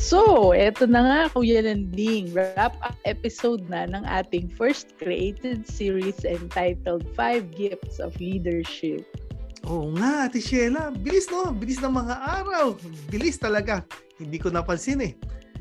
[0.00, 2.32] So, eto na nga, Kuya Landing.
[2.32, 9.04] Wrap-up episode na ng ating first created series entitled Five Gifts of Leadership.
[9.68, 10.88] Oo nga, Ate Sheila.
[10.88, 11.52] Bilis no?
[11.52, 12.80] Bilis ng mga araw.
[13.12, 13.84] Bilis talaga.
[14.16, 15.12] Hindi ko napansin eh.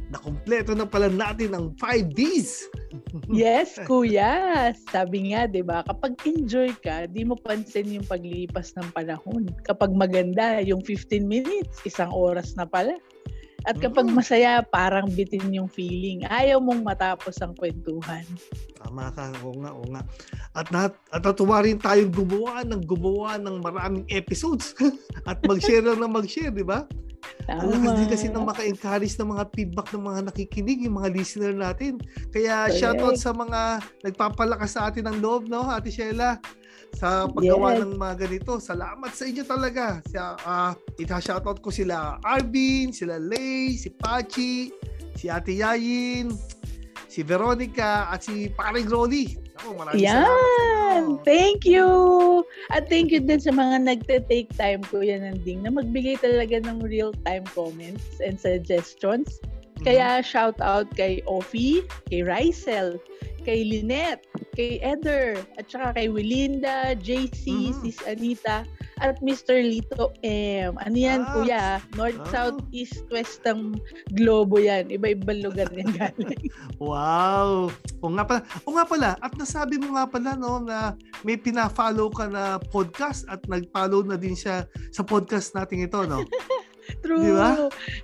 [0.08, 2.64] Nakompleto na pala natin ang 5 days.
[3.28, 4.72] yes, kuya.
[4.88, 9.52] Sabi nga, 'di ba, kapag enjoy ka, di mo pansin yung paglipas ng panahon.
[9.68, 12.96] Kapag maganda, yung 15 minutes, isang oras na pala.
[13.70, 16.26] At kapag masaya, parang bitin yung feeling.
[16.26, 18.26] Ayaw mong matapos ang kwentuhan.
[18.82, 20.02] Tama ka, oo nga, oo nga.
[20.58, 24.74] At, nat, at natuwa rin tayong gumawa ng gumawa ng maraming episodes.
[25.30, 26.90] at mag-share lang ng mag-share, di ba?
[27.46, 27.62] Tama.
[27.62, 31.54] Ang lakas din kasi ng maka-encourage ng mga feedback ng mga nakikinig, yung mga listener
[31.54, 32.02] natin.
[32.34, 32.78] Kaya Correct.
[32.82, 36.42] shoutout sa mga nagpapalakas sa atin ng loob, no, Ate Sheila?
[37.00, 37.82] Sa paggawa yes.
[37.88, 38.52] ng mga ganito.
[38.60, 40.04] Salamat sa inyo talaga.
[40.12, 44.76] Sa uh, ita-shoutout ko sila Arvin, sila Lay, si Pachi,
[45.16, 46.36] si Ate Yayin,
[47.08, 49.40] si Veronica at si Paring Rolly.
[49.64, 50.28] Ako, maraming Yan.
[50.28, 50.70] salamat
[51.24, 51.88] Thank you.
[52.74, 56.84] At thank you din sa mga nagte-take time ko yan Nanding na magbigay talaga ng
[56.84, 59.40] real-time comments and suggestions.
[59.40, 59.84] Mm-hmm.
[59.88, 63.00] Kaya shout out kay Ofi, kay Rysel,
[63.48, 64.28] kay Lynette,
[64.60, 67.80] kay Eder, at saka kay Wilinda, JC, mm-hmm.
[67.80, 68.68] Sis Anita,
[69.00, 69.56] at Mr.
[69.64, 70.76] Lito M.
[70.84, 71.64] Ano yan, ah, kuya?
[71.96, 72.28] North, ah.
[72.28, 73.80] South, East, West ng
[74.20, 74.92] globo yan.
[74.92, 76.52] Iba-ibang lugar yan galing.
[76.84, 77.72] wow!
[78.04, 80.92] O nga pala, o nga pala, at nasabi mo nga pala no, na
[81.24, 86.28] may pina-follow ka na podcast at nag-follow na din siya sa podcast natin ito, no?
[87.10, 87.26] True.
[87.26, 87.52] Di ba?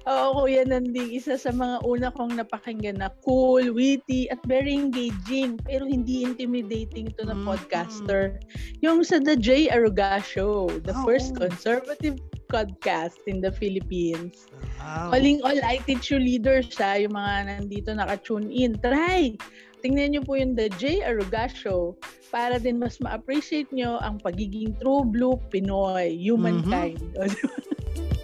[0.09, 1.13] Oo, Kuya Nanding.
[1.13, 5.61] Isa sa mga una kong napakinggan na cool, witty, at very engaging.
[5.61, 7.53] Pero hindi intimidating ito na mm-hmm.
[7.53, 8.41] podcaster.
[8.81, 9.69] Yung sa The J.
[9.69, 10.73] Aruga Show.
[10.81, 11.05] The oh.
[11.05, 12.17] first conservative
[12.49, 14.49] podcast in the Philippines.
[14.81, 15.13] Wow.
[15.13, 18.73] Calling all IT leaders ha, yung mga nandito naka-tune in.
[18.81, 19.37] Try!
[19.85, 21.05] Tingnan nyo po yung The J.
[21.05, 21.94] Aruga Show
[22.33, 26.97] para din mas ma-appreciate nyo ang pagiging true blue Pinoy, humankind.
[27.13, 28.09] Mm-hmm.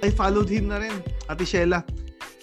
[0.00, 0.96] I followed him na rin,
[1.28, 1.84] Ate Sheila.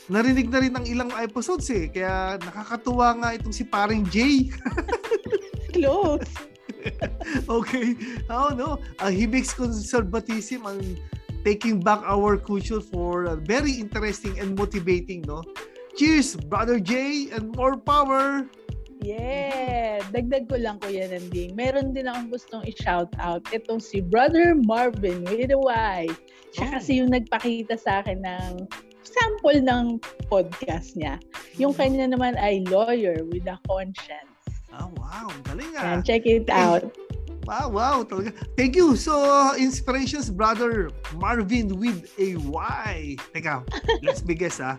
[0.07, 1.91] Narinig na rin ng ilang episodes eh.
[1.91, 4.47] Kaya nakakatuwa nga itong si paring Jay.
[5.75, 6.31] Close.
[7.59, 7.97] okay.
[8.31, 8.79] Oh no.
[9.01, 10.79] Uh, he makes conservatism ang
[11.43, 15.43] taking back our culture for uh, very interesting and motivating, no?
[15.97, 18.45] Cheers, Brother Jay, and more power!
[19.07, 20.03] Yeah!
[20.11, 21.55] Dagdag ko lang, Kuya Nanding.
[21.55, 23.39] Meron din akong gustong i-shout out.
[23.55, 26.11] Itong si Brother Marvin with a Y.
[26.51, 26.71] Siya oh.
[26.75, 28.67] kasi yung nagpakita sa akin ng
[29.07, 31.23] sample ng podcast niya.
[31.55, 31.79] Yung mm.
[31.79, 34.43] kanya naman ay lawyer with a conscience.
[34.75, 35.31] Oh, wow.
[35.47, 35.95] Galing ah.
[35.95, 36.91] And check it out.
[37.47, 37.97] Wow, wow.
[38.03, 38.35] Talaga.
[38.59, 38.99] Thank you.
[38.99, 39.15] So,
[39.55, 43.15] inspirations, brother Marvin with a Y.
[43.31, 43.63] Teka,
[44.03, 44.75] let's be guess ah.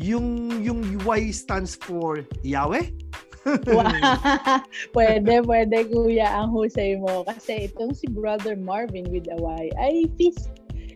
[0.00, 2.88] Yung, yung Y stands for Yahweh?
[4.96, 7.22] pwede, pwede kuya ang husay mo.
[7.24, 10.50] Kasi itong si Brother Marvin with a Y ay feast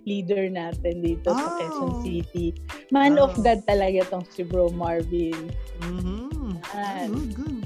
[0.08, 1.36] leader natin dito oh.
[1.36, 2.02] sa Quezon oh.
[2.02, 2.46] City.
[2.90, 3.28] Man oh.
[3.28, 5.52] of God talaga tong si Bro Marvin.
[5.84, 6.58] Mm-hmm.
[7.10, 7.59] Good, good.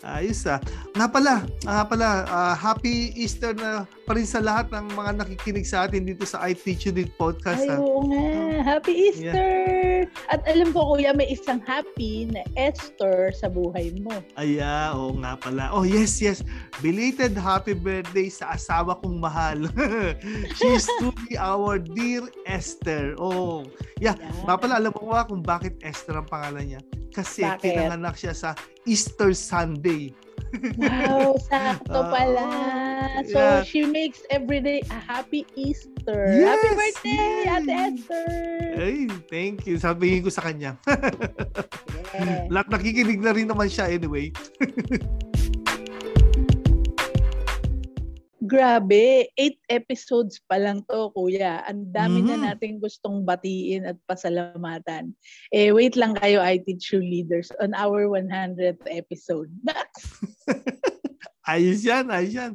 [0.00, 0.56] Ayos ah.
[0.96, 5.68] Nga pala, nga pala, uh, happy Easter na pa rin sa lahat ng mga nakikinig
[5.68, 7.68] sa atin dito sa I Teach You Did podcast.
[7.68, 8.16] Ay, oo nga.
[8.16, 8.58] Oh.
[8.64, 10.08] Happy Easter!
[10.08, 10.32] Yeah.
[10.32, 14.24] At alam ko, kuya, may isang happy na Esther sa buhay mo.
[14.40, 15.68] Ay, uh, oo nga pala.
[15.68, 16.40] Oh, yes, yes.
[16.80, 19.68] Belated happy birthday sa asawa kong mahal.
[20.58, 23.12] She's truly our dear Esther.
[23.20, 23.68] Oh,
[24.00, 24.16] yeah.
[24.16, 24.32] yeah.
[24.48, 26.80] Nga pala, alam mo ba kung bakit Esther ang pangalan niya?
[27.10, 27.62] Kasi Bakit?
[27.62, 28.50] pinanganak siya sa
[28.86, 30.14] Easter Sunday.
[30.78, 32.48] wow, sakto pala.
[33.28, 33.62] So, yeah.
[33.62, 36.26] she makes every day a happy Easter.
[36.30, 37.54] Yes, happy birthday, yes.
[37.54, 38.28] Ate Esther!
[38.78, 39.76] Ay, thank you.
[39.78, 40.78] Sabihin ko sa kanya.
[42.14, 42.46] yeah.
[42.54, 44.30] Lahat nakikinig na rin naman siya anyway.
[48.50, 51.62] Grabe, eight episodes pa lang to, kuya.
[51.70, 52.42] Ang dami mm-hmm.
[52.42, 55.14] na nating gustong batiin at pasalamatan.
[55.54, 59.54] Eh, wait lang kayo, IT True Leaders, on our 100th episode.
[61.50, 62.52] ayos yan, ayos yan.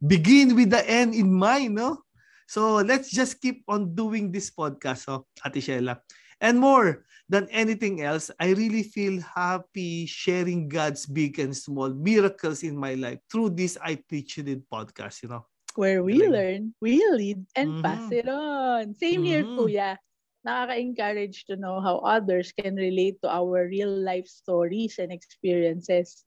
[0.00, 2.00] Begin with the end in mind, no?
[2.48, 6.00] So, let's just keep on doing this podcast, oh, Ate Sheila.
[6.40, 12.62] And more than anything else, I really feel happy sharing God's big and small miracles
[12.62, 15.46] in my life through this I Teach You Did podcast, you know.
[15.74, 17.82] Where we learn, we lead, and mm-hmm.
[17.82, 18.94] pass it on.
[18.94, 19.24] Same mm-hmm.
[19.24, 19.90] here, Kuya.
[20.46, 26.22] Nakaka-encourage to know how others can relate to our real life stories and experiences.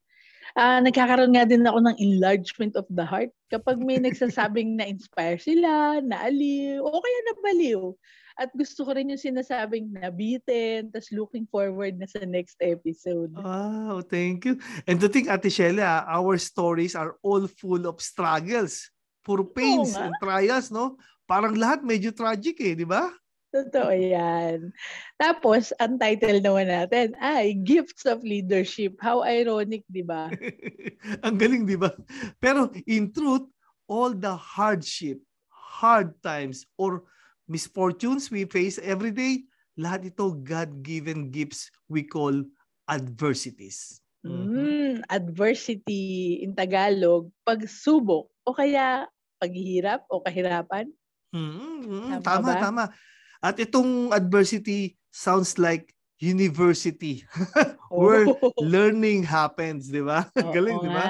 [0.58, 6.02] Uh, nagkakaroon nga din ako ng enlargement of the heart kapag may nagsasabing na-inspire sila,
[6.02, 7.94] naaliw, o kaya nabaliw
[8.38, 13.34] At gusto ko rin yung sinasabing nabitin, tas looking forward na sa next episode.
[13.34, 14.62] Wow, thank you.
[14.86, 18.94] And to think, Ate Sheila, our stories are all full of struggles,
[19.26, 21.02] puro pains and trials, no?
[21.26, 23.10] Parang lahat medyo tragic eh, di ba?
[23.50, 24.70] Totoo yan.
[25.18, 29.02] Tapos, ang title naman natin ay Gifts of Leadership.
[29.02, 30.30] How ironic, di ba?
[31.26, 31.90] ang galing, di ba?
[32.38, 33.50] Pero in truth,
[33.90, 35.18] all the hardship,
[35.50, 37.02] hard times, or
[37.48, 39.48] misfortunes we face every day,
[39.80, 42.46] lahat ito God-given gifts we call
[42.88, 44.04] adversities.
[44.28, 49.08] Mm, adversity in Tagalog, pagsubok o kaya
[49.40, 50.92] paghihirap o kahirapan.
[51.32, 52.22] Mm-hmm.
[52.22, 52.86] Tama, tama, tama.
[53.40, 57.22] At itong adversity sounds like university
[57.94, 58.54] where oh.
[58.58, 60.26] learning happens, di ba?
[60.56, 61.06] galing, di ba?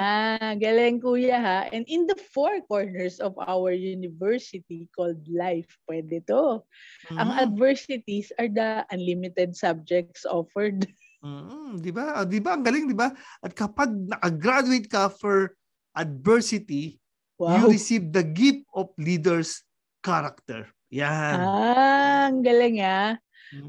[0.60, 1.58] Galing kuya ha.
[1.72, 6.60] And in the four corners of our university called life, pwede to.
[7.08, 7.18] Mm-hmm.
[7.18, 10.84] Ang adversities are the unlimited subjects offered.
[11.24, 11.80] Mm-hmm.
[11.84, 12.22] Di ba?
[12.22, 12.54] Ah, di ba?
[12.54, 13.10] Ang galing, di ba?
[13.42, 15.58] At kapag naka-graduate ka for
[15.98, 17.02] adversity,
[17.42, 17.58] wow.
[17.58, 19.66] you receive the gift of leader's
[19.98, 20.70] character.
[20.94, 21.36] Yan.
[21.42, 23.18] Ah, ang galing ah.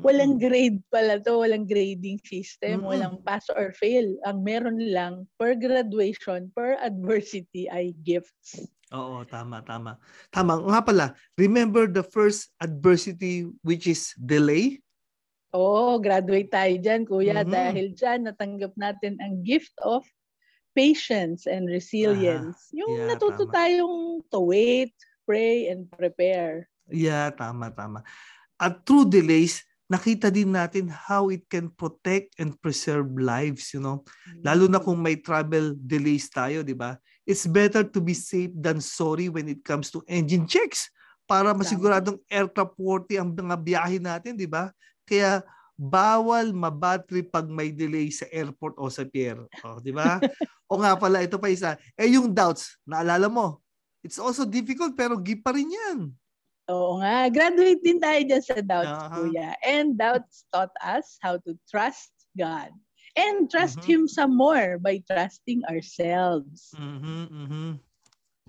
[0.03, 2.91] Walang grade pala to, walang grading system, mm-hmm.
[2.91, 4.05] walang pass or fail.
[4.27, 8.59] Ang meron lang per graduation, per adversity ay gifts.
[8.91, 10.01] Oo, tama, tama.
[10.33, 10.59] Tama.
[10.65, 11.05] Nga pala,
[11.37, 14.81] remember the first adversity which is delay?
[15.53, 17.41] Oo, graduate tayo dyan, kuya.
[17.41, 17.53] Mm-hmm.
[17.53, 20.03] Dahil dyan, natanggap natin ang gift of
[20.73, 22.69] patience and resilience.
[22.69, 23.53] Ah, yung yeah, natuto tama.
[23.57, 23.97] tayong
[24.29, 24.93] to wait,
[25.25, 26.69] pray, and prepare.
[26.89, 28.01] Yeah, tama, tama.
[28.57, 34.05] At through delays, nakita din natin how it can protect and preserve lives, you know.
[34.45, 36.95] Lalo na kung may travel delays tayo, di ba?
[37.25, 40.93] It's better to be safe than sorry when it comes to engine checks
[41.25, 44.69] para masiguradong aircraft worthy ang mga biyahe natin, di ba?
[45.09, 45.41] Kaya
[45.73, 49.41] bawal mabattery pag may delay sa airport o sa pier.
[49.65, 50.21] Oh, di ba?
[50.69, 51.81] o nga pala, ito pa isa.
[51.97, 53.57] Eh yung doubts, naalala mo,
[54.05, 56.13] it's also difficult pero give pa rin yan.
[56.69, 57.25] Oo nga.
[57.33, 59.13] Graduate din tayo dyan sa doubts, uh-huh.
[59.17, 59.57] kuya.
[59.65, 62.69] And doubts taught us how to trust God.
[63.17, 63.89] And trust mm-hmm.
[63.89, 66.69] Him some more by trusting ourselves.
[66.77, 67.71] Mm-hmm, mm-hmm.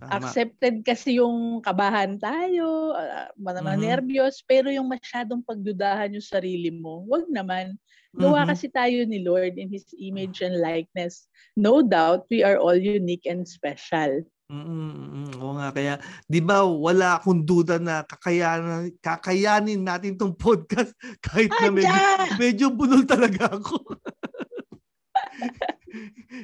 [0.01, 3.81] Accepted kasi yung kabahan tayo, uh, mm-hmm.
[3.81, 7.77] nervyos, pero yung masyadong pagdudahan yung sarili mo, wag naman.
[8.13, 8.51] Gawa mm-hmm.
[8.53, 11.29] kasi tayo ni Lord in His image and likeness.
[11.57, 14.25] No doubt, we are all unique and special.
[14.51, 15.95] Mm, oo nga kaya
[16.27, 20.91] 'di ba wala akong duda na kakayanan kakayanin natin tong podcast
[21.27, 21.99] kahit na medyo,
[22.35, 23.79] medyo bulol talaga ako.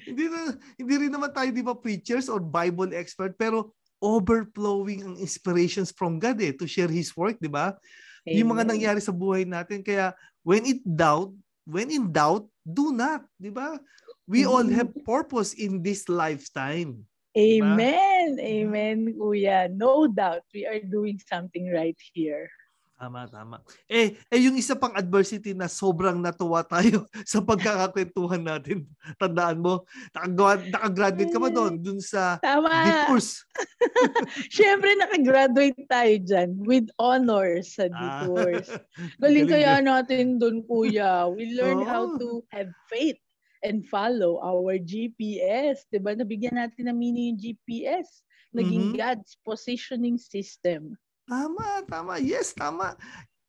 [0.07, 5.17] hindi na hindi rin naman tayo 'di ba preachers or Bible expert pero overflowing ang
[5.19, 7.75] inspirations from God eh to share his work, 'di ba?
[8.23, 10.15] Yung mga nangyari sa buhay natin kaya
[10.47, 11.35] when it doubt,
[11.67, 13.83] when in doubt, do not, 'di ba?
[14.31, 17.03] We all have purpose in this lifetime.
[17.37, 18.41] Amen.
[18.41, 18.49] Diba?
[18.49, 19.69] Amen, kuya.
[19.69, 22.49] No doubt we are doing something right here.
[22.97, 23.61] Tama, tama.
[23.85, 28.89] Eh, eh yung isa pang adversity na sobrang natuwa tayo sa pagkakakwentuhan natin.
[29.21, 29.85] Tandaan mo,
[30.17, 31.77] nakagraduate ka ba doon?
[31.77, 32.73] Doon sa tama.
[32.89, 33.45] Detours.
[34.57, 38.65] Siyempre, nakagraduate tayo dyan with honors sa Detours.
[38.73, 38.81] Ah.
[39.21, 41.29] Galing kaya natin doon, kuya.
[41.29, 41.93] We learned oh.
[41.93, 43.21] how to have faith
[43.67, 45.83] and follow our GPS.
[45.91, 46.15] Diba?
[46.15, 48.23] Nabigyan natin ng meaning yung GPS.
[48.55, 48.99] Naging mm-hmm.
[49.03, 50.95] God's positioning system.
[51.27, 52.23] Tama, tama.
[52.23, 52.95] Yes, tama.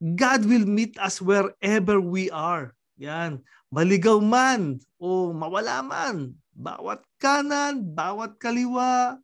[0.01, 2.73] God will meet us wherever we are.
[2.97, 3.45] Yan.
[3.69, 6.33] Maligaw man o mawala man.
[6.57, 9.21] Bawat kanan, bawat kaliwa,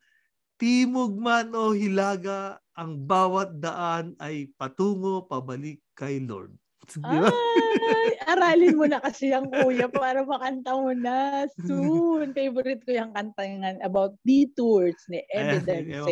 [0.61, 6.53] timog man o hilaga, ang bawat daan ay patungo pabalik kay Lord.
[6.99, 7.29] Diba?
[7.31, 12.31] Ay, aralin mo na kasi yung kuya para makanta mo na soon.
[12.37, 16.03] Favorite ko yung kanta nga about detours ni Evidence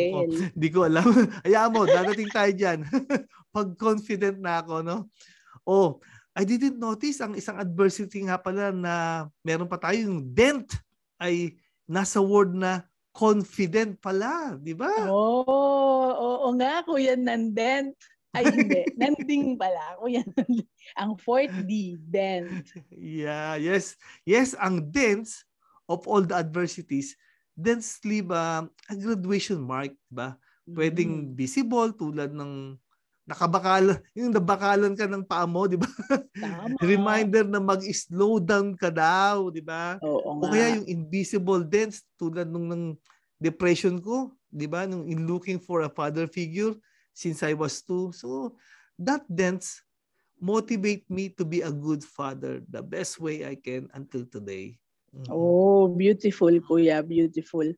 [0.56, 1.04] Hindi ko alam.
[1.46, 2.78] Hayaan mo, dadating tayo dyan.
[3.54, 4.96] Pag confident na ako, no?
[5.68, 6.00] Oh,
[6.32, 8.94] I didn't notice ang isang adversity nga pala na
[9.44, 10.72] meron pa tayong dent
[11.20, 14.88] ay nasa word na confident pala, di ba?
[15.12, 17.92] Oo, oh, oo nga, kuya, nan dent.
[18.32, 18.80] Ay, hindi.
[19.00, 20.00] Nanding pala.
[20.00, 20.24] Kuya,
[20.96, 22.64] ang fourth D, dent.
[22.88, 24.00] Yeah, yes.
[24.24, 25.44] Yes, ang dents
[25.84, 27.12] of all the adversities,
[28.02, 30.40] leave uh, a graduation mark, ba?
[30.64, 31.36] Pwedeng mm.
[31.36, 32.80] visible tulad ng
[33.28, 35.90] nakabakalan, yung nabakalan ka ng paa mo, di ba?
[36.80, 40.00] Reminder na mag-slow down ka daw, di ba?
[40.00, 42.84] Oo, o kaya yung invisible dents tulad nung ng
[43.36, 44.88] depression ko, di ba?
[44.88, 46.72] Nung in looking for a father figure,
[47.14, 48.12] since I was two.
[48.12, 48.56] So,
[48.98, 49.82] that dents
[50.42, 54.78] motivate me to be a good father the best way I can until today.
[55.14, 55.30] Mm-hmm.
[55.30, 57.70] Oh, beautiful, Kuya, beautiful.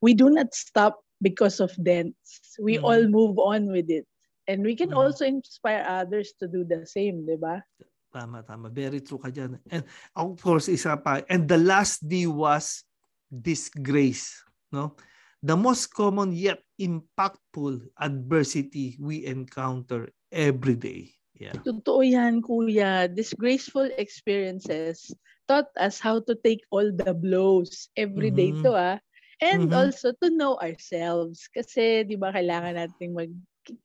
[0.00, 2.54] We do not stop because of dents.
[2.60, 2.84] We mm-hmm.
[2.84, 4.06] all move on with it.
[4.46, 5.02] And we can mm-hmm.
[5.02, 7.64] also inspire others to do the same, di ba?
[8.14, 8.70] Tama, tama.
[8.70, 9.58] Very true ka dyan.
[9.68, 9.82] And
[10.14, 11.26] of course, isa pa.
[11.26, 12.86] And the last D was
[13.28, 14.44] disgrace.
[14.70, 14.94] No?
[15.46, 21.14] The most common yet impactful adversity we encounter every day.
[21.38, 21.54] Yeah.
[21.62, 23.06] Totoo yan, kuya.
[23.06, 25.14] Disgraceful experiences
[25.46, 28.66] taught us how to take all the blows every day mm-hmm.
[28.66, 28.98] to ah.
[29.38, 29.78] And mm-hmm.
[29.78, 31.46] also to know ourselves.
[31.54, 33.30] Kasi, di ba, kailangan nating mag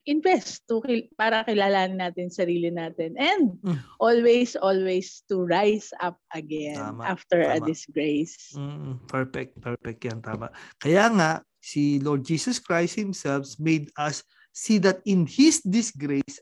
[0.06, 0.82] invest to
[1.18, 3.82] para kilalanin natin sarili natin and mm.
[3.98, 7.58] always always to rise up again tama, after tama.
[7.58, 8.53] a disgrace.
[8.53, 10.53] Mm, perfect, perfect yan tama.
[10.77, 11.30] Kaya nga
[11.62, 16.41] si Lord Jesus Christ himself made us see that in his disgrace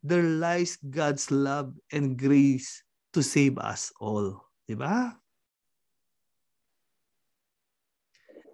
[0.00, 2.80] there lies God's love and grace
[3.12, 4.40] to save us all.
[4.64, 5.12] Di ba?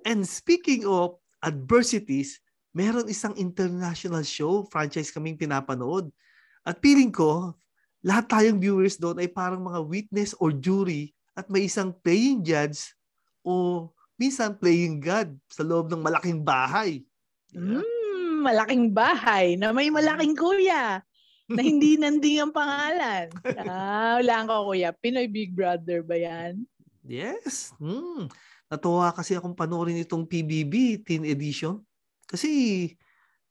[0.03, 2.41] And speaking of adversities,
[2.75, 6.11] meron isang international show, franchise kaming pinapanood.
[6.67, 7.55] At feeling ko,
[8.03, 12.95] lahat tayong viewers doon ay parang mga witness or jury at may isang playing judge
[13.43, 17.05] o minsan playing God sa loob ng malaking bahay.
[17.53, 17.85] Yeah.
[17.85, 21.01] Mm, malaking bahay na may malaking kuya
[21.47, 23.31] na hindi nanding ang pangalan.
[23.65, 24.91] Ah, wala ko kuya.
[24.93, 26.67] Pinoy Big Brother ba yan?
[27.07, 27.71] Yes.
[27.79, 28.27] Hmm.
[28.67, 31.79] Natuwa kasi akong panoorin itong PBB Teen Edition.
[32.27, 32.91] Kasi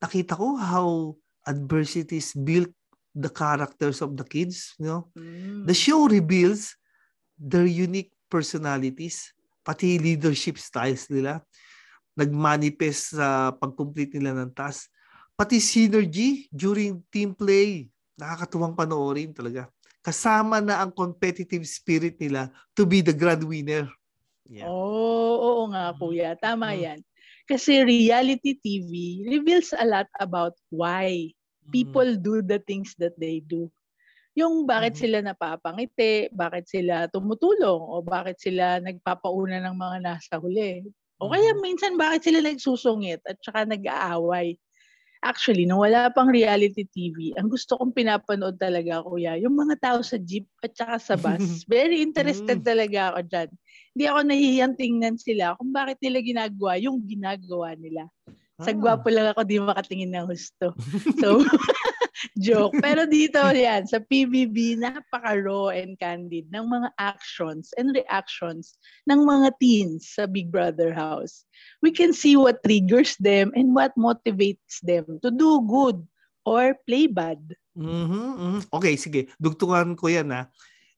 [0.04, 1.16] nakita ko how
[1.48, 2.68] adversities built
[3.16, 4.76] the characters of the kids.
[4.76, 5.02] You know?
[5.16, 5.64] Mm.
[5.64, 6.76] The show reveals
[7.40, 9.32] their unique personalities,
[9.66, 11.42] pati leadership styles nila.
[12.14, 14.94] Nag-manifest sa pag-complete nila ng task
[15.36, 17.92] pati synergy during team play.
[18.16, 19.68] Nakakatuwang panoorin talaga.
[20.00, 23.92] Kasama na ang competitive spirit nila to be the grand winner.
[24.48, 24.72] Yeah.
[24.72, 26.40] Oh, oo nga kuya.
[26.40, 26.80] Tama mm.
[26.80, 27.00] yan.
[27.46, 31.30] Kasi reality TV reveals a lot about why
[31.70, 32.22] people mm.
[32.22, 33.68] do the things that they do.
[34.36, 35.00] Yung bakit mm.
[35.00, 40.84] sila napapangiti, bakit sila tumutulong, o bakit sila nagpapauna ng mga nasa huli.
[41.24, 41.60] O kaya mm.
[41.64, 44.60] minsan bakit sila nagsusungit at saka nag-aaway.
[45.26, 50.00] Actually, nung wala pang reality TV, ang gusto kong pinapanood talaga, kuya, yung mga tao
[50.06, 51.64] sa jeep at saka sa bus.
[51.72, 52.68] Very interested mm.
[52.68, 53.50] talaga ako dyan.
[53.96, 58.12] Hindi ako nahihiyang tingnan sila kung bakit nila ginagawa yung ginagawa nila.
[58.60, 58.78] Sa ah.
[58.78, 60.76] gwapo lang ako di makatingin ng husto.
[61.24, 61.44] So,
[62.38, 62.76] joke.
[62.84, 68.76] Pero dito yan, sa PBB, napaka-raw and candid ng mga actions and reactions
[69.08, 71.48] ng mga teens sa Big Brother house.
[71.80, 76.04] We can see what triggers them and what motivates them to do good
[76.44, 77.42] or play bad.
[77.76, 78.62] Mm-hmm, mm-hmm.
[78.72, 79.32] Okay, sige.
[79.40, 80.48] Dugtungan ko yan ha.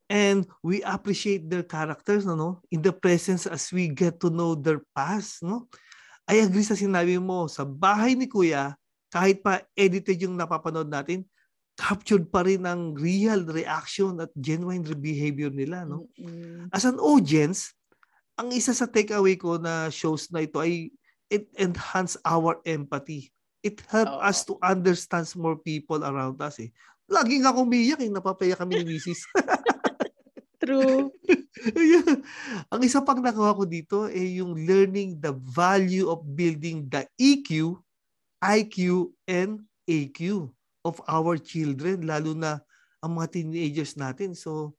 [0.07, 4.55] And we appreciate their characters no, no in the presence as we get to know
[4.55, 5.67] their past no
[6.23, 11.23] I agree sa sinabi mo sa bahay ni Kuya kahit pa edited yung napapanood natin,
[11.77, 15.85] captured pa rin ang real reaction at genuine behavior nila.
[15.85, 16.09] No?
[16.17, 16.73] Mm-hmm.
[16.73, 17.77] As an audience,
[18.37, 20.89] ang isa sa takeaway ko na shows na ito ay
[21.29, 23.29] it enhance our empathy.
[23.61, 24.21] It help oh.
[24.21, 26.57] us to understand more people around us.
[26.61, 26.73] Eh.
[27.07, 28.09] Laging ako umiyak, eh.
[28.09, 29.21] napapaya kami ni Mrs.
[30.61, 31.13] True.
[32.73, 37.05] Ang isa pang nakuha ko dito ay eh, yung learning the value of building the
[37.21, 37.77] EQ
[38.43, 40.51] IQ and AQ
[40.85, 42.61] of our children, lalo na
[43.01, 44.37] ang mga teenagers natin.
[44.37, 44.77] So,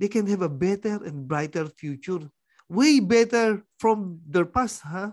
[0.00, 2.24] they can have a better and brighter future.
[2.70, 5.10] Way better from their past, ha?
[5.10, 5.12] Huh?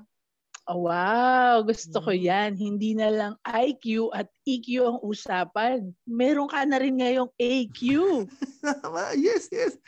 [0.67, 2.27] Oh, wow, gusto ko mm.
[2.27, 2.51] yan.
[2.59, 5.95] Hindi na lang IQ at EQ ang usapan.
[6.03, 7.79] Meron ka na rin ngayong AQ.
[9.15, 9.79] yes, yes.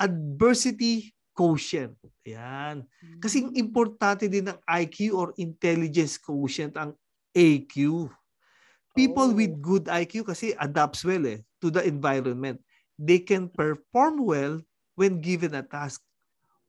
[0.00, 1.92] Adversity quotient.
[2.24, 2.88] Yan.
[3.20, 3.52] Kasi mm.
[3.52, 6.96] importante din ng IQ or intelligence quotient ang
[7.34, 8.08] AQ.
[8.94, 9.36] People oh.
[9.36, 12.62] with good IQ kasi adapts well eh to the environment.
[12.94, 14.62] They can perform well
[14.94, 15.98] when given a task.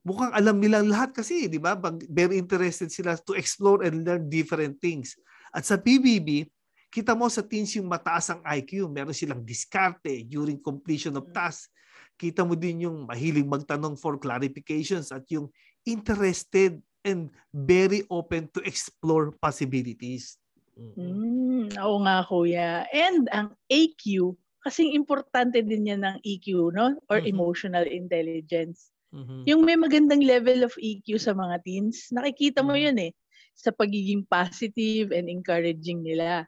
[0.06, 1.78] Mukhang alam nilang lahat kasi, di ba?
[2.10, 5.18] Very interested sila to explore and learn different things.
[5.50, 6.46] At sa PBB,
[6.90, 8.86] kita mo sa teens yung mataas ang IQ.
[8.90, 11.34] Meron silang diskarte during completion of mm.
[11.34, 11.70] tasks.
[12.16, 15.50] Kita mo din yung mahilig magtanong for clarifications at yung
[15.84, 20.38] interested and very open to explore possibilities.
[20.76, 22.84] Mm, oo nga kuya.
[22.92, 27.00] And ang AQ, kasing importante din yan ng EQ, no?
[27.08, 27.32] Or mm-hmm.
[27.32, 28.92] emotional intelligence.
[29.16, 29.42] Mm-hmm.
[29.48, 32.86] Yung may magandang level of EQ sa mga teens, nakikita mo mm-hmm.
[32.92, 33.12] yun eh,
[33.56, 36.44] sa pagiging positive and encouraging nila.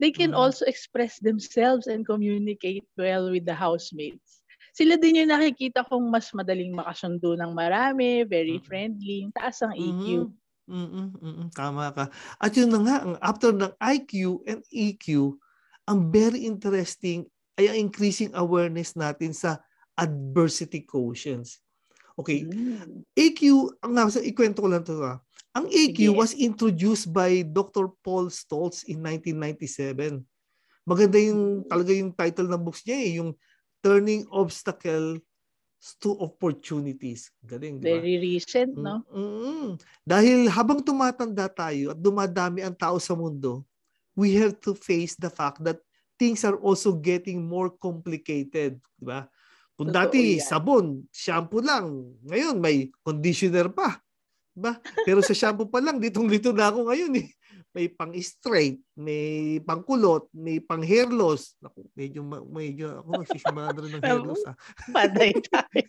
[0.00, 0.40] they can mm-hmm.
[0.40, 4.40] also express themselves and communicate well with the housemates.
[4.72, 8.66] Sila din yung nakikita kong mas madaling makasundo ng marami, very mm-hmm.
[8.66, 10.26] friendly, taas ang EQ.
[10.26, 10.38] Mm-hmm.
[10.70, 12.06] Mm-mm, mm-mm, tama ka.
[12.38, 15.34] At yun na nga, after ng IQ and EQ,
[15.90, 17.26] ang very interesting
[17.58, 19.58] ay ang increasing awareness natin sa
[19.98, 21.58] adversity quotients.
[22.14, 22.46] Okay.
[22.46, 23.02] Mm.
[23.18, 23.40] AQ,
[23.82, 25.18] ang nasa ikwento ko lang to ha.
[25.58, 26.14] Ang AQ Sige.
[26.14, 27.90] was introduced by Dr.
[28.06, 30.22] Paul Stoltz in 1997.
[30.86, 33.30] Maganda yung talaga yung title ng books niya eh, yung
[33.82, 35.18] Turning Obstacle
[36.00, 37.32] to Opportunities.
[37.40, 37.96] Galing, di ba?
[37.98, 39.00] Very recent, no?
[39.08, 39.80] Mm-hmm.
[40.04, 43.64] Dahil habang tumatanda tayo at dumadami ang tao sa mundo,
[44.12, 45.80] we have to face the fact that
[46.20, 49.24] things are also getting more complicated, di ba?
[49.80, 50.44] Kung Totoo dati yan.
[50.44, 53.96] sabon, shampoo lang, ngayon may conditioner pa.
[54.52, 54.76] Diba?
[55.08, 57.32] Pero sa shampoo pa lang, ditong-dito na ako ngayon eh.
[57.70, 61.54] May pang straight, may pang kulot, may pang hair loss.
[61.62, 64.42] Naku, medyo medyo ako nagsisimula na ng hair loss.
[64.42, 64.56] Ah.
[64.90, 65.86] Paday tayo.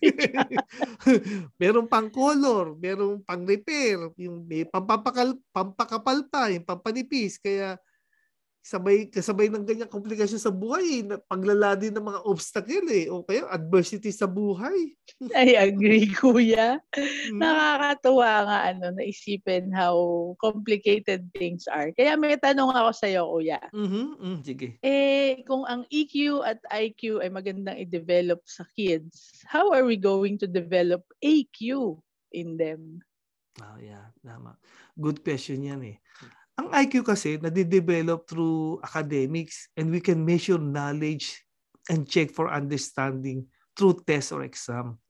[1.61, 7.41] merong pang color, merong pang repair, yung may pampapakal, pampakapal pa, yung pampanipis.
[7.41, 7.81] Kaya
[8.61, 13.25] sabay kasabay ng ganyang komplikasyon sa buhay, eh, paglala din ng mga obstacle eh, o
[13.25, 14.93] kaya adversity sa buhay.
[15.33, 16.77] I agree, kuya.
[16.93, 17.41] Hmm.
[17.41, 19.97] Nakakatuwa nga ano, naisipin how
[20.37, 21.89] complicated things are.
[21.97, 23.59] Kaya may tanong ako sa iyo, kuya.
[23.73, 24.07] Mm-hmm.
[24.21, 24.67] Mm, sige.
[24.85, 30.37] Eh, kung ang EQ at IQ ay magandang i-develop sa kids, how are we going
[30.37, 31.97] to develop AQ
[32.29, 33.01] in them?
[33.59, 34.13] Oh, yeah.
[34.23, 34.55] Tama.
[34.95, 35.97] Good question yan eh.
[36.61, 41.41] Ang IQ kasi nade-develop through academics and we can measure knowledge
[41.89, 45.01] and check for understanding through test or exam.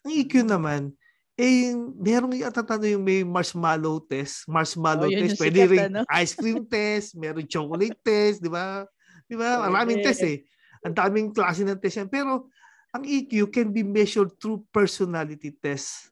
[0.00, 0.96] Ang EQ naman,
[1.36, 4.48] eh, merong yatatano yung may marshmallow test.
[4.48, 5.36] Marshmallow oh, test.
[5.36, 6.00] Pwede sikat, rin ano?
[6.08, 8.88] ice cream test, meron chocolate test, di ba?
[9.28, 9.60] Di ba?
[9.68, 10.40] Maraming test eh.
[10.88, 12.08] Ang daming klase ng test yan.
[12.08, 12.48] Pero
[12.96, 16.08] ang EQ can be measured through personality tests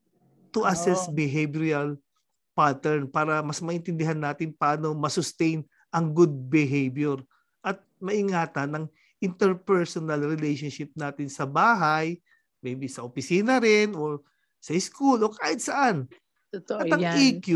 [0.53, 1.17] to assess oh.
[1.17, 1.97] behavioral
[2.53, 7.21] pattern para mas maintindihan natin paano masustain ang good behavior
[7.65, 8.85] at maingatan ng
[9.23, 12.19] interpersonal relationship natin sa bahay,
[12.59, 14.25] maybe sa opisina rin or
[14.59, 16.11] sa school o kahit saan.
[16.51, 17.17] Totoo at ang yan.
[17.39, 17.49] EQ,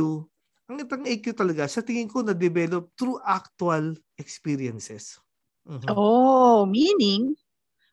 [0.70, 5.18] ang itang EQ talaga, sa tingin ko na-develop through actual experiences.
[5.66, 5.90] Uh-huh.
[5.90, 7.34] Oh, meaning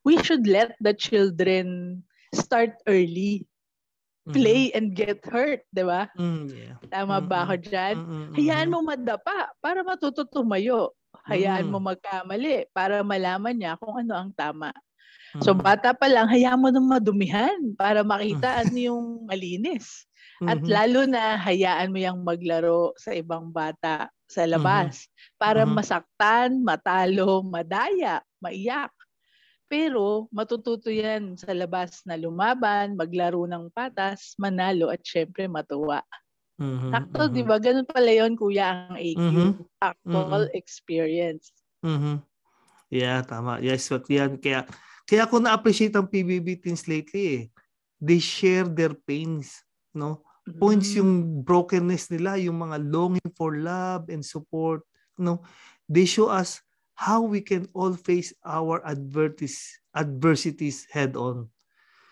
[0.06, 2.00] we should let the children
[2.34, 3.46] start early
[4.32, 4.78] play mm-hmm.
[4.80, 6.08] and get hurt, di ba?
[6.16, 6.76] Mm, yeah.
[6.88, 7.28] Tama mm-hmm.
[7.28, 7.96] ba ako dyan?
[8.00, 8.34] Mm-hmm.
[8.40, 10.96] Hayaan mo madapa para matuto tumayo.
[11.28, 11.84] Hayaan mm-hmm.
[11.84, 14.72] mo magkamali para malaman niya kung ano ang tama.
[14.72, 15.44] Mm-hmm.
[15.44, 20.08] So bata pa lang, hayaan mo nang madumihan para makita ano yung malinis.
[20.44, 20.72] At mm-hmm.
[20.72, 25.36] lalo na hayaan mo yung maglaro sa ibang bata sa labas mm-hmm.
[25.36, 25.76] para mm-hmm.
[25.76, 28.92] masaktan, matalo, madaya, maiyak.
[29.74, 36.06] Pero matututo yan sa labas na lumaban, maglaro ng patas, manalo at syempre matuwa.
[36.62, 37.34] Mm-hmm, Sakto, mm-hmm.
[37.34, 37.58] di ba?
[37.58, 39.18] Ganun pala yun, kuya, ang AQ.
[39.18, 39.52] Mm-hmm.
[39.82, 40.62] Actual mm-hmm.
[40.62, 41.50] experience.
[41.82, 42.22] Mm-hmm.
[42.94, 43.58] Yeah, tama.
[43.66, 44.38] Yes, what yan.
[44.38, 44.70] Kaya,
[45.10, 47.44] kaya ako na-appreciate ang PBB teens lately eh.
[47.98, 50.22] They share their pains, no?
[50.46, 50.62] Mm-hmm.
[50.62, 54.86] Points yung brokenness nila, yung mga longing for love and support,
[55.18, 55.42] no?
[55.90, 56.62] They show us
[56.94, 61.50] how we can all face our advertis, adversities head on.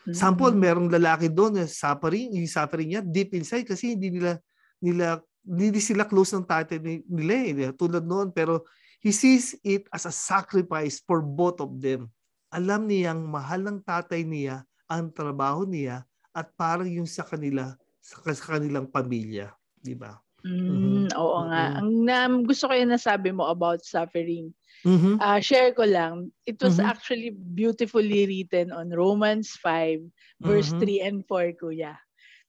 [0.01, 0.17] Mm-hmm.
[0.17, 4.41] Sample, merong lalaki doon na suffering, yung suffering niya deep inside kasi hindi nila
[4.81, 7.35] nila hindi sila close ng tatay nila
[7.69, 8.65] eh, tulad noon pero
[9.01, 12.09] he sees it as a sacrifice for both of them.
[12.53, 18.17] Alam niyang mahal ng tatay niya ang trabaho niya at parang yung sa kanila sa,
[18.33, 20.17] sa kanilang pamilya, di ba?
[20.41, 21.05] Mm, mm-hmm.
[21.17, 21.65] Oo nga.
[21.77, 21.79] Mm-hmm.
[21.79, 24.53] Ang um, gusto ko yung nasabi mo about suffering.
[24.81, 25.21] Mm-hmm.
[25.21, 26.33] Uh, share ko lang.
[26.49, 26.89] It was mm-hmm.
[26.89, 30.01] actually beautifully written on Romans 5
[30.41, 31.05] verse mm-hmm.
[31.05, 31.93] 3 and 4, kuya.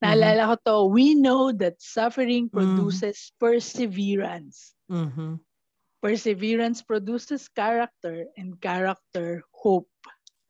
[0.00, 0.56] Naalala mm-hmm.
[0.64, 3.38] ko to, we know that suffering produces mm-hmm.
[3.38, 4.72] perseverance.
[4.90, 5.38] Mm-hmm.
[6.02, 9.91] Perseverance produces character and character hope.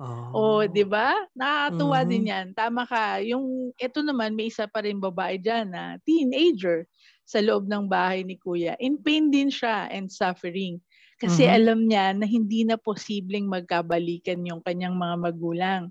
[0.03, 1.15] Oh, oh 'di ba?
[1.38, 2.11] Nakakatuwa mm-hmm.
[2.11, 2.47] din 'yan.
[2.59, 3.23] Tama ka.
[3.23, 6.91] Yung ito naman may isa pa rin babae diyan na teenager
[7.23, 8.75] sa loob ng bahay ni Kuya.
[8.83, 10.83] In pain din siya and suffering.
[11.23, 11.59] Kasi mm-hmm.
[11.62, 15.83] alam niya na hindi na posibleng magkabalikan yung kanyang mga magulang.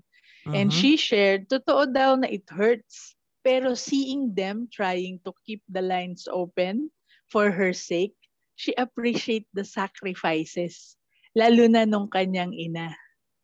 [0.44, 0.54] Mm-hmm.
[0.60, 3.16] And she shared, totoo daw na it hurts.
[3.40, 6.92] Pero seeing them trying to keep the lines open
[7.32, 8.14] for her sake,
[8.54, 11.00] she appreciate the sacrifices.
[11.32, 12.92] Lalo na nung kanyang ina.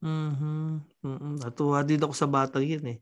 [0.04, 0.68] Mm-hmm.
[1.04, 1.34] mm-hmm.
[1.42, 2.98] Natuwa din ako sa batang yun eh.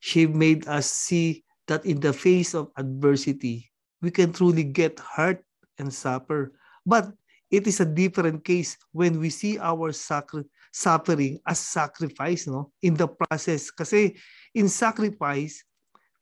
[0.00, 3.68] She made us see that in the face of adversity,
[4.00, 5.44] we can truly get hurt
[5.78, 6.56] and suffer.
[6.82, 7.12] But
[7.50, 12.94] It is a different case when we see our sacri- suffering as sacrifice no in
[12.94, 14.14] the process kasi
[14.54, 15.66] in sacrifice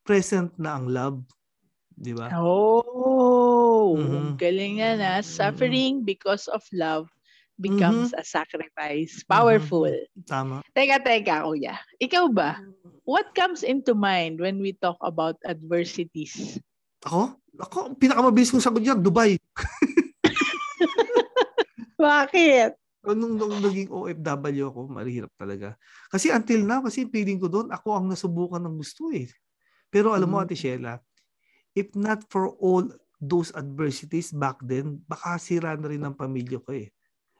[0.08, 1.20] present na ang love.
[1.92, 2.32] Di ba?
[2.32, 4.40] Oh, mm-hmm.
[4.40, 5.20] galing yan ha.
[5.20, 6.08] Suffering mm-hmm.
[6.08, 7.12] because of love
[7.58, 8.22] becomes mm-hmm.
[8.22, 9.26] a sacrifice.
[9.26, 9.90] Powerful.
[9.90, 10.24] Mm-hmm.
[10.24, 10.62] Tama.
[10.72, 11.76] Teka, teka, kuya.
[11.98, 12.62] Ikaw ba?
[13.02, 16.62] What comes into mind when we talk about adversities?
[17.02, 17.34] Ako?
[17.58, 19.34] Ako, pinakamabilis kong sagot dyan, Dubai.
[21.98, 22.78] Bakit?
[23.08, 25.74] Nung, nung naging OFW ako, mahirap talaga.
[26.12, 29.26] Kasi until now, kasi feeling ko doon, ako ang nasubukan ng gusto eh.
[29.90, 30.54] Pero alam mo, mm-hmm.
[30.54, 30.94] Ate Sheila,
[31.74, 32.86] if not for all
[33.18, 36.94] those adversities back then, baka sira na rin ang pamilya ko eh.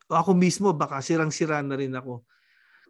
[0.09, 2.25] O ako mismo, baka sirang-sira na rin ako.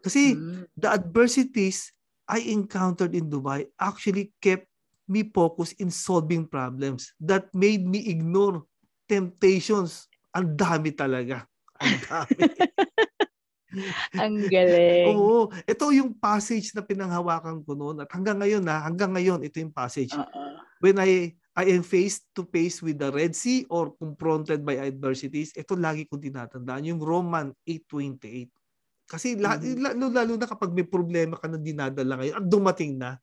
[0.01, 0.79] Kasi mm-hmm.
[0.79, 1.91] the adversities
[2.31, 4.71] I encountered in Dubai actually kept
[5.09, 8.63] me focused in solving problems that made me ignore
[9.11, 10.07] temptations.
[10.37, 11.49] Ang dami talaga.
[11.81, 12.41] Ang dami.
[14.23, 15.13] Ang galing.
[15.13, 15.53] Oo.
[15.69, 18.05] Ito yung passage na pinanghawakan ko noon.
[18.05, 20.13] At hanggang ngayon na, hanggang ngayon, ito yung passage.
[20.13, 20.57] Uh-uh.
[20.81, 25.51] When I I am face to face with the Red Sea or confronted by adversities,
[25.59, 28.47] ito lagi kong tinatandaan, yung Roman 8.28.
[29.11, 29.83] Kasi mm-hmm.
[29.83, 33.19] lalo, lalo na kapag may problema ka na dinadala ngayon at dumating na,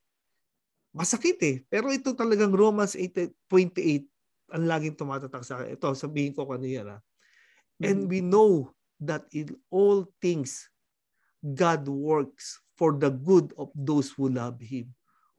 [0.92, 1.56] masakit eh.
[1.64, 4.04] Pero ito talagang Romans 8.28
[4.52, 5.72] ang laging tumatatak sa akin.
[5.72, 7.00] Ito, sabihin ko kanina.
[7.80, 8.12] And mm-hmm.
[8.12, 8.68] we know
[9.00, 10.68] that in all things,
[11.40, 14.92] God works for the good of those who love Him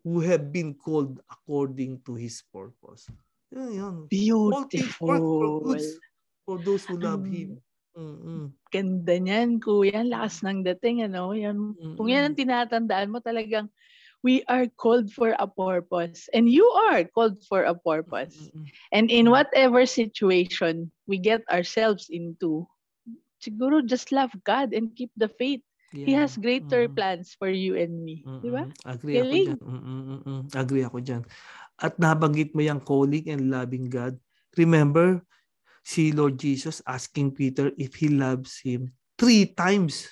[0.07, 3.11] who have been called according to His purpose.
[3.51, 3.95] Yan, yan.
[4.07, 4.87] Beautiful.
[4.95, 5.75] For,
[6.47, 7.59] for those who love um, Him.
[7.91, 8.55] Mm-mm.
[8.71, 10.07] Ganda niyan, kuya.
[10.07, 11.35] Lakas ng dating, ano?
[11.35, 11.99] Yan, Mm-mm.
[11.99, 13.67] kung yan ang tinatandaan mo, talagang
[14.23, 16.31] we are called for a purpose.
[16.31, 18.37] And you are called for a purpose.
[18.37, 18.63] Mm-mm.
[18.95, 22.63] And in whatever situation we get ourselves into,
[23.43, 25.66] siguro just love God and keep the faith.
[25.95, 26.05] Yeah.
[26.05, 26.99] He has greater mm-hmm.
[26.99, 28.23] plans for you and me.
[28.27, 28.41] Mm-hmm.
[28.43, 28.63] Di ba?
[28.83, 29.55] Agree Galing.
[29.55, 29.59] ako dyan.
[29.63, 30.39] Mm-hmm.
[30.51, 31.23] Agree ako dyan.
[31.79, 34.19] At nabanggit mo yung calling and loving God.
[34.59, 35.23] Remember,
[35.87, 40.11] si Lord Jesus asking Peter if he loves him three times.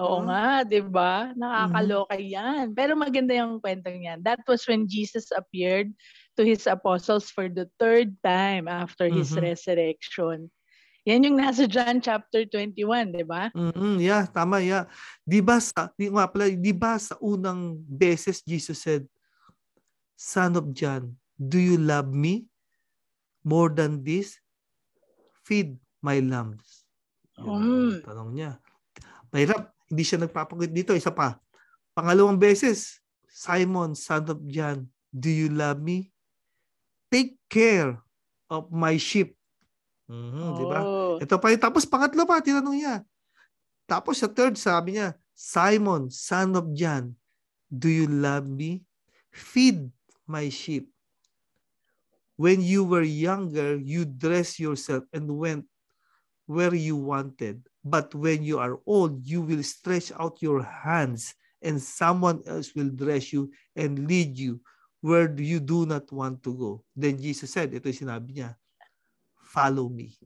[0.00, 0.32] Oo huh?
[0.32, 1.36] nga, di ba?
[1.36, 2.32] Nakakaloka mm-hmm.
[2.32, 2.64] yan.
[2.72, 4.18] Pero maganda yung kwentong yan.
[4.24, 5.92] That was when Jesus appeared
[6.40, 9.52] to his apostles for the third time after his mm-hmm.
[9.52, 10.48] resurrection.
[11.02, 13.50] Yan yung nasa John chapter 21, di ba?
[13.50, 14.86] Mm-hmm, yeah, tama, yeah.
[15.26, 19.02] Di ba sa, di, nga pala, di ba sa unang beses Jesus said,
[20.14, 22.46] Son of John, do you love me
[23.42, 24.38] more than this?
[25.42, 26.86] Feed my lambs.
[27.34, 27.94] Yun, mm.
[28.06, 28.62] tanong niya.
[29.34, 30.94] Mahirap, hindi siya nagpapagot dito.
[30.94, 31.34] Isa pa.
[31.98, 36.14] Pangalawang beses, Simon, son of John, do you love me?
[37.10, 37.98] Take care
[38.46, 39.34] of my sheep.
[40.10, 40.56] Mm-hmm, oh.
[40.56, 40.78] Di ba?
[40.82, 41.14] Oh.
[41.22, 42.96] Ito pa yung, tapos pangatlo pa, tinanong niya.
[43.86, 47.14] Tapos sa third, sabi niya, Simon, son of John,
[47.66, 48.84] do you love me?
[49.32, 49.90] Feed
[50.28, 50.88] my sheep.
[52.36, 55.68] When you were younger, you dressed yourself and went
[56.46, 57.64] where you wanted.
[57.82, 62.90] But when you are old, you will stretch out your hands and someone else will
[62.90, 64.60] dress you and lead you
[65.02, 66.70] where you do not want to go.
[66.94, 68.54] Then Jesus said, ito yung sinabi niya,
[69.52, 70.16] follow me.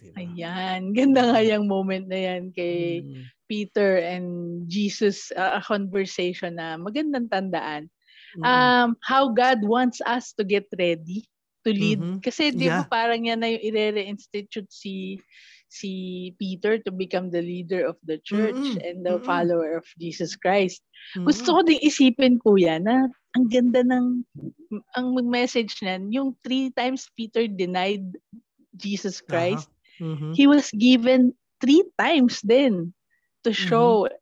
[0.00, 0.16] Diba?
[0.24, 0.96] Ayan.
[0.96, 3.28] Ganda nga yung moment na yan kay mm.
[3.44, 7.92] Peter and Jesus, uh, a conversation na magandang tandaan.
[8.40, 8.44] Mm.
[8.44, 11.28] Um, how God wants us to get ready
[11.68, 12.00] to lead.
[12.00, 12.24] Mm-hmm.
[12.24, 12.84] Kasi di yeah.
[12.84, 15.20] ba parang yan na yung i-re-institute si
[15.68, 18.80] si Peter to become the leader of the church mm-hmm.
[18.80, 19.28] and the mm-hmm.
[19.28, 20.80] follower of Jesus Christ.
[21.12, 21.28] Mm-hmm.
[21.28, 24.26] Gusto ko ding isipin kuya na ang ganda ng
[24.98, 28.02] ang message niyan, yung three times Peter denied
[28.74, 29.70] Jesus Christ,
[30.02, 30.10] uh-huh.
[30.10, 30.32] mm-hmm.
[30.34, 31.30] he was given
[31.62, 32.90] three times then
[33.46, 33.68] to mm-hmm.
[33.70, 34.18] show mm-hmm.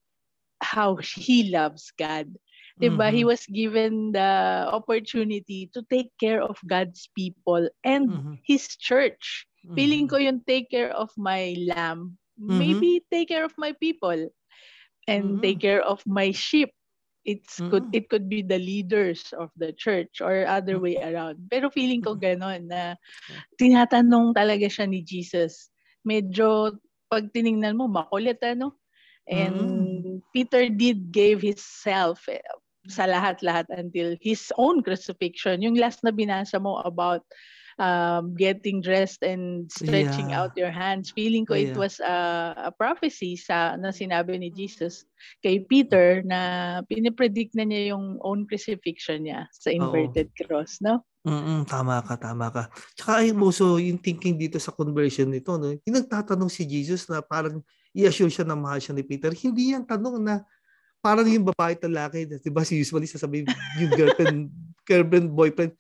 [0.61, 2.29] how he loves God.
[2.77, 3.09] Diba?
[3.09, 3.17] Mm-hmm.
[3.17, 8.35] He was given the opportunity to take care of God's people and mm-hmm.
[8.45, 9.49] his church.
[9.65, 9.75] Mm-hmm.
[9.81, 12.59] Feeling ko yung take care of my lamb, mm-hmm.
[12.61, 14.29] maybe take care of my people
[15.09, 15.41] and mm-hmm.
[15.41, 16.69] take care of my sheep.
[17.27, 17.71] It's mm-hmm.
[17.75, 21.51] could it could be the leaders of the church or other way around.
[21.51, 22.95] Pero feeling ko ganon na
[23.59, 25.75] tinatanong talaga siya ni Jesus.
[26.07, 26.79] Medyo
[27.11, 28.79] pag tiningnan mo makulit ano.
[29.27, 30.23] And mm.
[30.31, 32.39] Peter did gave himself eh,
[32.87, 35.59] sa lahat-lahat until his own crucifixion.
[35.67, 37.27] Yung last na binasa mo about
[37.79, 40.41] um, getting dressed and stretching yeah.
[40.43, 41.13] out your hands.
[41.13, 41.73] Feeling ko yeah.
[41.73, 42.17] it was a,
[42.69, 45.05] a prophecy sa na sinabi ni Jesus
[45.45, 50.37] kay Peter na pinipredict na niya yung own crucifixion niya sa inverted Oo.
[50.45, 51.05] cross, no?
[51.27, 52.71] Mm, tama ka, tama ka.
[52.95, 55.75] Tsaka ay so yung thinking dito sa conversion nito, no?
[55.83, 57.59] Yung nagtatanong si Jesus na parang
[57.91, 59.35] i-assure siya na mahal siya ni Peter.
[59.35, 60.47] Hindi yan tanong na
[61.03, 62.63] parang yung babae at lalaki, 'di ba?
[62.63, 63.47] Si usually sasabihin
[63.83, 64.39] yung girlfriend,
[64.89, 65.73] girlfriend, boyfriend,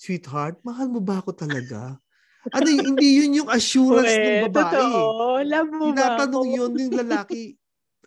[0.00, 2.00] sweetheart, mahal mo ba ako talaga?
[2.48, 4.80] Ano, hindi yun yung assurance Uwe, ng babae.
[4.80, 7.52] Totoo, love mo Tinatanong yun yung lalaki.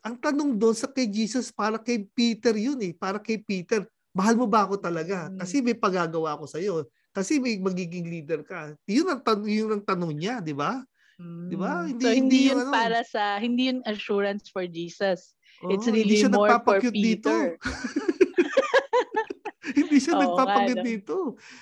[0.01, 2.97] Ang tanong doon sa kay Jesus, para kay Peter yun eh.
[2.97, 5.29] Para kay Peter, mahal mo ba ako talaga?
[5.29, 5.37] Hmm.
[5.37, 6.89] Kasi may pagagawa ko sa iyo.
[7.13, 8.73] Kasi may magiging leader ka.
[8.89, 10.81] Yun ang tanong, yun ang tanong niya, di ba?
[11.21, 11.45] Mm.
[11.53, 11.71] Di ba?
[11.77, 11.87] Hmm.
[11.93, 15.37] Hindi, so, hindi, hindi yun ano, para sa, hindi yun assurance for Jesus.
[15.61, 17.61] Oh, It's really more for Peter.
[17.61, 17.61] Dito.
[19.93, 20.89] hindi siya oh, nagpapakit ano.
[20.89, 21.15] dito.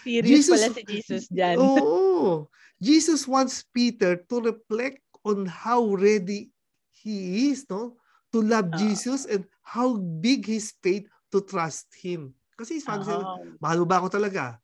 [0.07, 1.55] Serious Jesus, pala si Jesus dyan.
[1.59, 1.75] Oo.
[1.75, 2.33] Oh,
[2.79, 6.47] Jesus wants Peter to reflect on how ready
[6.95, 7.99] he is no
[8.31, 8.79] to love oh.
[8.79, 12.31] Jesus and how big his faith to trust him.
[12.55, 13.43] Kasi sabi oh.
[13.59, 14.55] mahal mo ba ako talaga?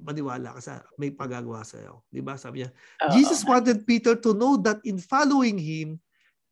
[0.00, 2.02] Maniwala ka sa may pagagawa sa iyo.
[2.08, 2.40] Di ba?
[2.40, 2.72] Sabi niya,
[3.04, 3.12] oh.
[3.12, 6.00] Jesus wanted Peter to know that in following him,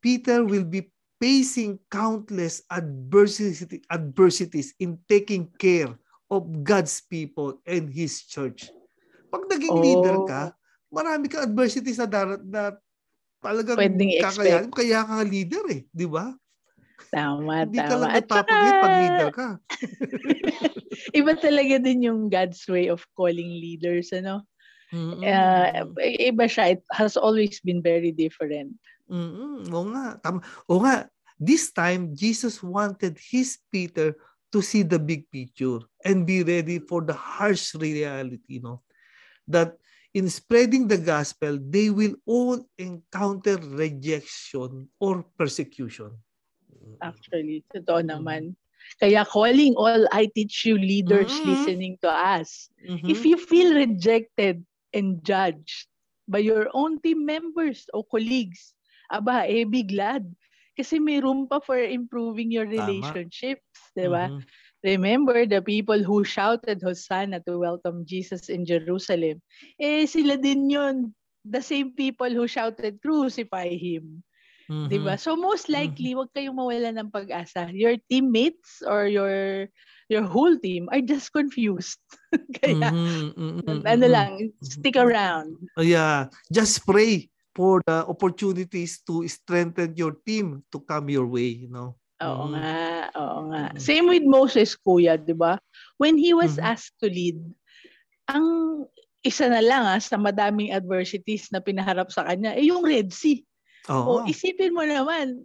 [0.04, 5.92] Peter will be facing countless adversity, adversities in taking care
[6.32, 8.72] of God's people and His church.
[9.28, 9.84] Pag naging oh.
[9.84, 10.42] leader ka,
[10.88, 12.74] marami ka adversities na, darat na
[13.44, 14.72] talagang kakayanin.
[14.72, 15.84] Kaya ka leader eh.
[15.92, 16.32] Di ba?
[17.12, 17.88] Tama, Hindi tama.
[17.88, 19.48] ka lang napapagay pag leader ka.
[21.20, 24.46] iba talaga din yung God's way of calling leaders, ano?
[24.90, 25.22] Mm-hmm.
[25.22, 26.78] Uh, iba siya.
[26.78, 28.74] It has always been very different.
[29.10, 29.74] Mm-hmm.
[29.74, 30.06] Oo nga.
[30.22, 30.38] Tama.
[30.70, 31.10] Oo nga.
[31.40, 34.14] This time, Jesus wanted his Peter
[34.52, 38.82] to see the big picture and be ready for the harsh reality, no?
[39.48, 39.74] That
[40.14, 46.12] in spreading the gospel, they will all encounter rejection or persecution.
[47.00, 48.10] Actually, totoo mm-hmm.
[48.10, 48.42] naman.
[48.98, 51.50] Kaya calling all I teach you leaders mm-hmm.
[51.50, 52.68] listening to us.
[52.82, 53.06] Mm-hmm.
[53.06, 55.86] If you feel rejected and judged
[56.26, 58.74] by your own team members o colleagues,
[59.10, 60.24] aba, eh, be glad.
[60.78, 64.30] Kasi may room pa for improving your relationships, di ba?
[64.30, 64.40] Mm-hmm.
[64.80, 69.44] Remember the people who shouted Hosanna to welcome Jesus in Jerusalem.
[69.76, 70.96] Eh, sila din yun.
[71.44, 74.24] The same people who shouted, crucify Him.
[74.72, 74.88] Mm-hmm.
[74.88, 75.20] Diba?
[75.20, 76.24] So most likely, mm-hmm.
[76.24, 77.68] wag kayong mawala ng pag-asa.
[77.74, 79.68] Your teammates or your
[80.08, 82.00] your whole team are just confused.
[82.62, 83.36] Kaya, mm-hmm.
[83.36, 83.84] Mm-hmm.
[83.84, 84.08] ano mm-hmm.
[84.08, 84.32] lang,
[84.64, 85.60] stick around.
[85.76, 86.32] Oh, yeah.
[86.48, 87.28] Just pray
[87.60, 91.92] for the opportunities to strengthen your team to come your way, you know.
[92.24, 92.56] Oo mm-hmm.
[92.56, 92.72] nga,
[93.20, 93.62] oo nga.
[93.68, 93.84] Mm-hmm.
[93.84, 95.60] Same with Moses, kuya, di ba?
[96.00, 96.72] When he was mm-hmm.
[96.72, 97.36] asked to lead,
[98.32, 98.48] ang
[99.20, 103.44] isa na lang ah, sa madaming adversities na pinaharap sa kanya, eh yung Red Sea.
[103.92, 104.24] Oo.
[104.24, 105.44] O, isipin mo naman,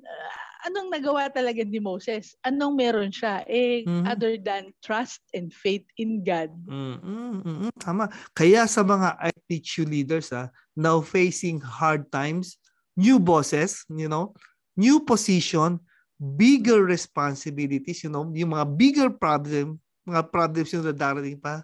[0.66, 2.34] anong nagawa talaga ni Moses?
[2.42, 3.46] Anong meron siya?
[3.46, 4.10] Eh, mm-hmm.
[4.10, 6.50] other than trust and faith in God.
[6.66, 7.34] Mm-hmm.
[7.46, 7.72] Mm-hmm.
[7.78, 8.10] Tama.
[8.34, 9.16] Kaya sa mga
[9.48, 12.58] ITU leaders, ah, now facing hard times,
[12.98, 14.34] new bosses, you know,
[14.74, 15.78] new position,
[16.18, 19.78] bigger responsibilities, you know, yung mga bigger problem,
[20.10, 21.62] mga problems yung darating pa,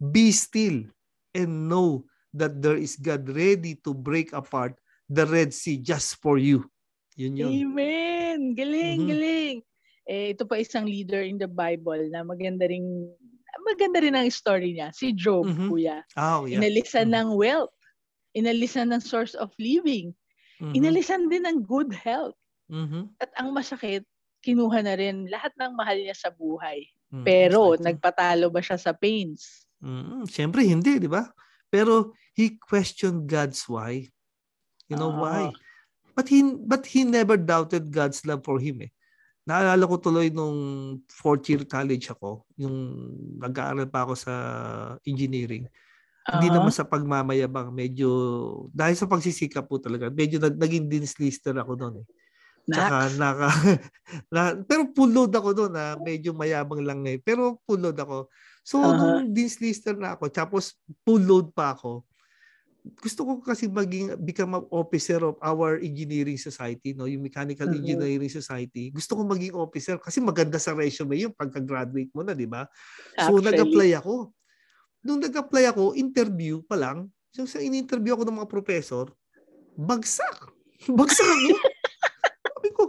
[0.00, 0.88] be still
[1.36, 4.78] and know that there is God ready to break apart
[5.10, 6.70] the Red Sea just for you.
[7.18, 7.50] Yun yun.
[7.50, 8.38] Amen!
[8.54, 9.10] Galing, mm-hmm.
[9.10, 9.56] galing.
[10.10, 13.10] Eh, ito pa isang leader in the Bible na maganda ring
[13.66, 14.90] maganda rin ang story niya.
[14.94, 15.68] Si Job, mm-hmm.
[15.68, 16.02] kuya.
[16.16, 16.58] Oh, yeah.
[16.58, 17.30] Inalisan mm-hmm.
[17.30, 17.74] ng wealth.
[18.34, 20.14] Inalisan ng source of living.
[20.62, 20.74] Mm-hmm.
[20.76, 22.36] Inalisan din ng good health.
[22.70, 23.10] Mm-hmm.
[23.18, 24.06] At ang masakit,
[24.40, 26.86] kinuha na rin lahat ng mahal niya sa buhay.
[27.10, 27.24] Mm-hmm.
[27.26, 27.86] Pero, exactly.
[27.90, 29.66] nagpatalo ba siya sa pains?
[29.82, 30.22] Mm-hmm.
[30.30, 31.26] Siyempre, hindi, di ba?
[31.68, 34.08] Pero, he questioned God's why.
[34.90, 35.40] You know uh, why?
[36.14, 38.92] But he but he never doubted God's love for him eh.
[39.48, 40.58] Naalala ko tuloy nung
[41.08, 42.76] fourth year college ako, yung
[43.40, 44.32] nag-aaral pa ako sa
[45.02, 45.66] engineering.
[45.66, 46.38] Uh-huh.
[46.38, 48.10] Hindi naman sa pagmamayabang, medyo
[48.70, 52.08] dahil sa pagsisikap po talaga, medyo naging dean's lister ako noon eh.
[52.70, 53.50] Tsaka naka,
[54.34, 57.18] na, pero full load ako doon na medyo mayabang lang eh.
[57.18, 58.30] Pero full load ako.
[58.62, 58.94] So uh-huh.
[58.94, 62.04] nung dean's lister na ako, tapos full load pa ako,
[63.00, 67.04] gusto ko kasi maging become an officer of our engineering society no?
[67.04, 67.84] Yung mechanical mm-hmm.
[67.84, 68.88] engineering society.
[68.90, 72.64] Gusto ko maging officer kasi maganda sa resume yung pagka-graduate mo na di ba?
[73.16, 74.32] So nag-apply ako.
[75.04, 77.08] Nung nag-apply ako interview pa lang.
[77.32, 79.08] So sa in-interview ako ng mga professor
[79.76, 80.50] bagsak.
[80.98, 81.56] Bagsak ako
[82.60, 82.82] sabi ko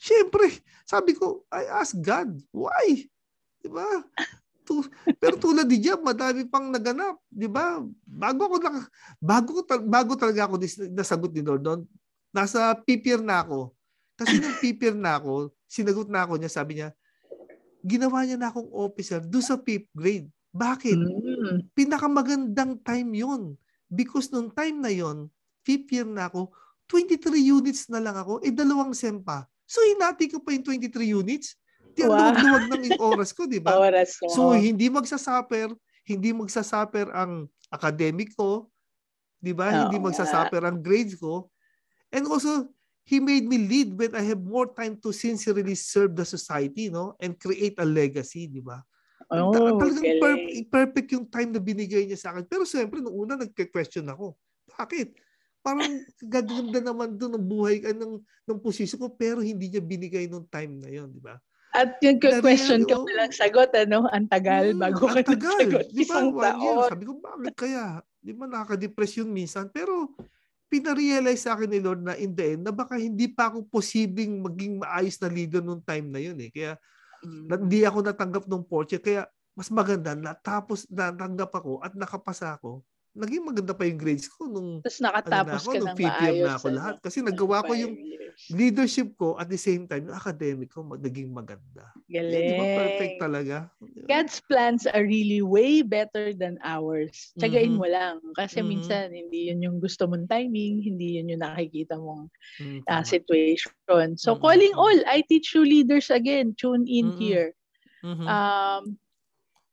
[0.00, 0.46] syempre
[0.88, 3.04] sabi ko I ask God why?
[3.60, 3.84] Di ba
[4.70, 4.86] to,
[5.18, 7.82] pero tulad ni Jam, madami pang naganap, 'di ba?
[8.06, 8.70] Bago ako na,
[9.18, 9.50] bago
[9.82, 10.62] bago talaga ako
[10.94, 11.80] nasagot ni Lord doon,
[12.30, 13.74] nasa PPR na ako.
[14.14, 16.94] Kasi nung PPR na ako, sinagot na ako niya, sabi niya,
[17.82, 20.28] ginawa niya na akong officer do sa fifth grade.
[20.52, 20.98] Bakit?
[20.98, 21.56] Mm.
[21.74, 23.42] Pinakamagandang time yon
[23.90, 25.26] Because nung time na yon
[25.66, 26.52] fifth year na ako,
[26.90, 29.46] 23 units na lang ako, eh dalawang SEM pa.
[29.64, 31.54] So hinati ko pa yung 23 units.
[31.94, 32.34] Di wow.
[32.70, 33.76] ng oras ko, di ba?
[33.90, 34.28] oras ko.
[34.30, 35.72] So hindi magsasuffer,
[36.06, 38.70] hindi magsasuffer ang academic ko,
[39.38, 39.70] di ba?
[39.70, 41.48] Oh, hindi magsasuffer ang grades ko.
[42.10, 42.70] And also,
[43.10, 47.18] He made me lead when I have more time to sincerely serve the society, no?
[47.18, 48.78] And create a legacy, di ba?
[49.34, 52.46] Oh, Talagang per- perfect yung time na binigay niya sa akin.
[52.46, 54.38] Pero siyempre, nung una, nagke-question ako.
[54.78, 55.18] Bakit?
[55.58, 60.30] Parang gaganda naman doon ng buhay, uh, ng, ng posisyon ko, pero hindi niya binigay
[60.30, 61.34] nung time na yon di ba?
[61.70, 64.10] At yung question ka lang sagot, ano?
[64.10, 65.58] Ang tagal hmm, bago ka tagal.
[65.58, 65.86] sagot.
[65.90, 66.14] Di ba?
[66.18, 66.88] Isang taon.
[66.90, 67.84] Sabi ko, bakit kaya?
[68.18, 69.70] Di ba nakaka-depress yun minsan?
[69.70, 70.10] Pero
[70.66, 74.42] pinarealize sa akin ni Lord na in the end, na baka hindi pa ako posibleng
[74.42, 76.50] maging maayos na leader nung time na yun eh.
[76.50, 76.74] Kaya
[77.20, 77.68] Mm.
[77.68, 82.80] Hindi ako natanggap ng Porsche kaya mas maganda na tapos natanggap ako at nakapasa ako.
[83.10, 85.98] Naging maganda pa yung grades ko nung Tapos nakatapos ano na ako, ka nung ng
[85.98, 86.46] maayos.
[86.46, 86.94] na ako ano, lahat.
[87.02, 87.94] Kasi nagawa ko yung
[88.54, 91.90] leadership ko at the same time, yung academic ko naging maganda.
[92.06, 92.54] Galing.
[92.54, 93.56] Di perfect talaga?
[94.06, 97.34] God's plans are really way better than ours.
[97.36, 97.82] Tsagain mm-hmm.
[97.82, 98.16] mo lang.
[98.38, 98.70] Kasi mm-hmm.
[98.70, 102.30] minsan, hindi yun yung gusto mong timing, hindi yun yung nakikita mong
[102.62, 102.86] mm-hmm.
[102.86, 104.16] uh, situation.
[104.16, 104.40] So, mm-hmm.
[104.40, 106.54] calling all, I teach you leaders again.
[106.54, 107.20] Tune in mm-hmm.
[107.20, 107.50] here.
[108.00, 108.26] Mm-hmm.
[108.26, 108.96] Um,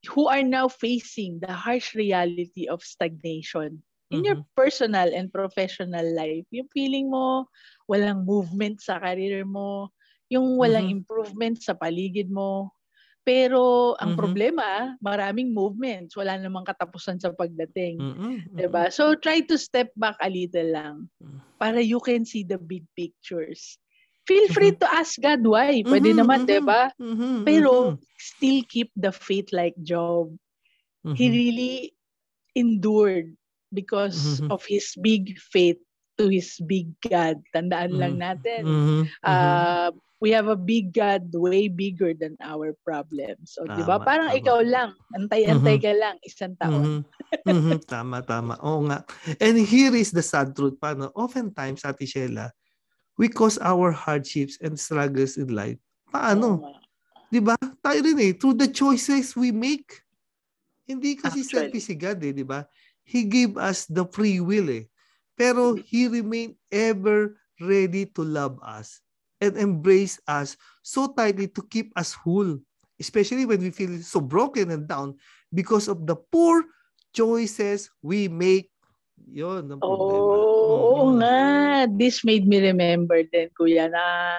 [0.07, 4.25] who are now facing the harsh reality of stagnation in mm-hmm.
[4.25, 6.47] your personal and professional life.
[6.51, 7.47] Yung feeling mo
[7.87, 9.91] walang movement sa career mo,
[10.27, 11.03] yung walang mm-hmm.
[11.03, 12.71] improvement sa paligid mo.
[13.27, 14.23] Pero ang mm-hmm.
[14.23, 14.67] problema,
[15.03, 17.99] maraming movements, wala namang katapusan sa pagdating.
[17.99, 18.55] Mm-hmm.
[18.55, 18.87] 'Di ba?
[18.87, 21.39] So try to step back a little lang mm.
[21.59, 23.75] para you can see the big pictures
[24.27, 24.83] feel free mm-hmm.
[24.83, 25.81] to ask God why.
[25.81, 26.83] Pwede mm-hmm, naman, mm-hmm, 'di ba?
[26.99, 28.03] Mm-hmm, Pero mm-hmm.
[28.19, 30.35] still keep the faith like Job.
[31.07, 31.15] Mm-hmm.
[31.15, 31.75] He really
[32.53, 33.31] endured
[33.71, 34.51] because mm-hmm.
[34.51, 35.79] of his big faith
[36.19, 37.39] to his big God.
[37.55, 38.03] Tandaan mm-hmm.
[38.03, 38.61] lang natin.
[38.67, 39.01] Mm-hmm.
[39.23, 43.55] Uh, we have a big God way bigger than our problems.
[43.55, 44.01] So, 'di ba?
[44.01, 44.39] Parang tama.
[44.43, 45.87] ikaw lang, antay-antay mm-hmm.
[45.87, 46.83] ka lang isang taon.
[46.83, 47.47] Mm-hmm.
[47.47, 47.79] mm-hmm.
[47.87, 48.59] Tama, tama.
[48.65, 49.05] Oo nga.
[49.39, 51.13] And here is the sad truth pa, no?
[51.15, 52.49] Oftentimes, Ate Sheila,
[53.17, 55.81] we cause our hardships and struggles in life.
[56.13, 56.61] Paano?
[56.63, 56.77] Oh,
[57.27, 57.57] 'Di ba?
[57.83, 60.05] Tayo rin eh, through the choices we make.
[60.87, 61.51] Hindi kasi Actually.
[61.51, 62.63] selfish si God eh, 'di ba?
[63.03, 64.87] He gave us the free will eh.
[65.35, 69.03] Pero he remained ever ready to love us
[69.37, 72.57] and embrace us so tightly to keep us whole,
[72.97, 75.13] especially when we feel so broken and down
[75.53, 76.65] because of the poor
[77.13, 78.73] choices we make
[79.29, 80.33] yun ang problema.
[80.41, 81.15] Oh, oo mm.
[81.23, 81.37] nga.
[81.87, 84.37] This made me remember din, kuya, na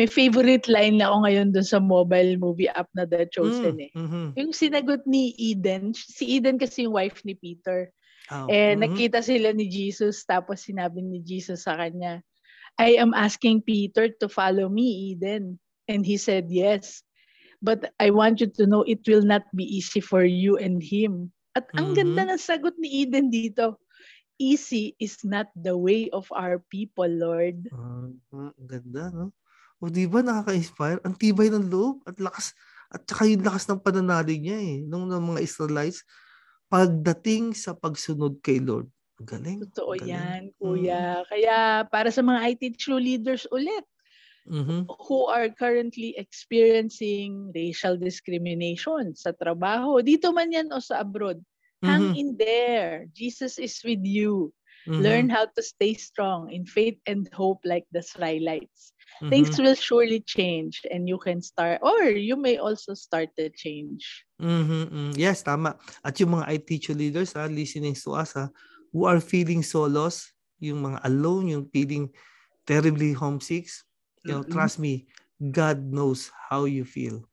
[0.00, 3.86] may favorite line na ako ngayon dun sa mobile movie app na The Chosen mm,
[3.86, 3.92] eh.
[3.92, 4.26] Mm-hmm.
[4.40, 7.92] Yung sinagot ni Eden, si Eden kasi yung wife ni Peter.
[8.32, 8.80] Oh, eh, mm-hmm.
[8.80, 12.24] nakita sila ni Jesus, tapos sinabi ni Jesus sa kanya,
[12.80, 15.60] I am asking Peter to follow me, Eden.
[15.90, 17.02] And he said, yes.
[17.60, 21.28] But I want you to know it will not be easy for you and him.
[21.52, 22.16] At ang mm-hmm.
[22.16, 23.76] ganda ng sagot ni Eden dito
[24.40, 27.68] easy is not the way of our people, Lord.
[27.68, 29.36] Uh, uh, ganda, no?
[29.80, 31.04] O di ba nakaka-inspire?
[31.04, 32.56] Ang tibay ng loob at lakas
[32.90, 36.02] at saka yung lakas ng pananalig niya eh nung ng mga Israelites
[36.66, 38.90] pagdating sa pagsunod kay Lord.
[39.20, 39.60] Galing.
[39.68, 40.10] Totoo galing.
[40.16, 41.20] yan, kuya.
[41.20, 41.24] Mm.
[41.28, 41.56] Kaya
[41.92, 43.84] para sa mga IT true leaders ulit,
[44.48, 44.88] mm-hmm.
[44.88, 51.40] who are currently experiencing racial discrimination sa trabaho, dito man yan o sa abroad,
[51.82, 52.20] Hang mm-hmm.
[52.20, 53.06] in there.
[53.12, 54.52] Jesus is with you.
[54.88, 55.00] Mm-hmm.
[55.00, 58.92] Learn how to stay strong in faith and hope like the Israelites.
[59.20, 59.28] Mm-hmm.
[59.28, 64.24] Things will surely change and you can start or you may also start the change.
[64.40, 65.16] Mm-hmm.
[65.20, 65.76] Yes, tama.
[66.04, 68.48] At yung mga IT leaders ha, listening to us ha,
[68.92, 72.08] who are feeling so lost, yung mga alone, yung feeling
[72.64, 73.68] terribly homesick,
[74.24, 74.52] you know, mm-hmm.
[74.52, 75.08] trust me,
[75.40, 77.24] God knows how you feel.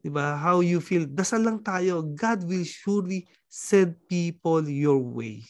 [0.00, 0.36] 'Di ba?
[0.36, 1.04] How you feel.
[1.04, 2.00] Dasal lang tayo.
[2.16, 5.44] God will surely send people your way.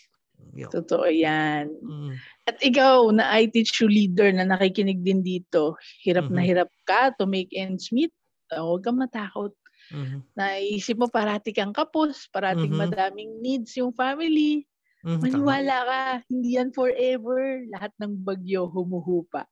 [0.51, 0.67] Yo.
[0.67, 1.71] Totoo yan.
[1.79, 2.19] Mm.
[2.49, 6.43] At ikaw, na I teach you leader na nakikinig din dito, hirap mm-hmm.
[6.43, 8.11] na hirap ka to make ends meet,
[8.51, 9.55] uh, huwag kang matakot.
[9.95, 10.21] Mm-hmm.
[10.35, 12.91] Naisip mo parati kang kapos, parating mm-hmm.
[12.91, 14.67] madaming needs yung family.
[15.07, 15.23] Mm-hmm.
[15.23, 17.63] Maniwala ka, hindi yan forever.
[17.71, 19.47] Lahat ng bagyo humuhupa.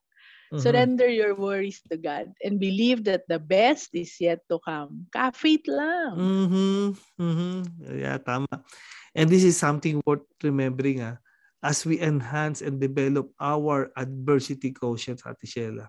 [0.49, 0.65] Mm-hmm.
[0.65, 5.05] Surrender your worries to God and believe that the best is yet to come.
[5.13, 6.17] Ka-faith lang.
[6.17, 6.85] Mm-hmm.
[7.21, 7.57] Mm-hmm.
[8.01, 8.65] Yeah, tama.
[9.13, 11.21] And this is something worth remembering ah,
[11.61, 15.85] as we enhance and develop our adversity quotient, Ate Sheila.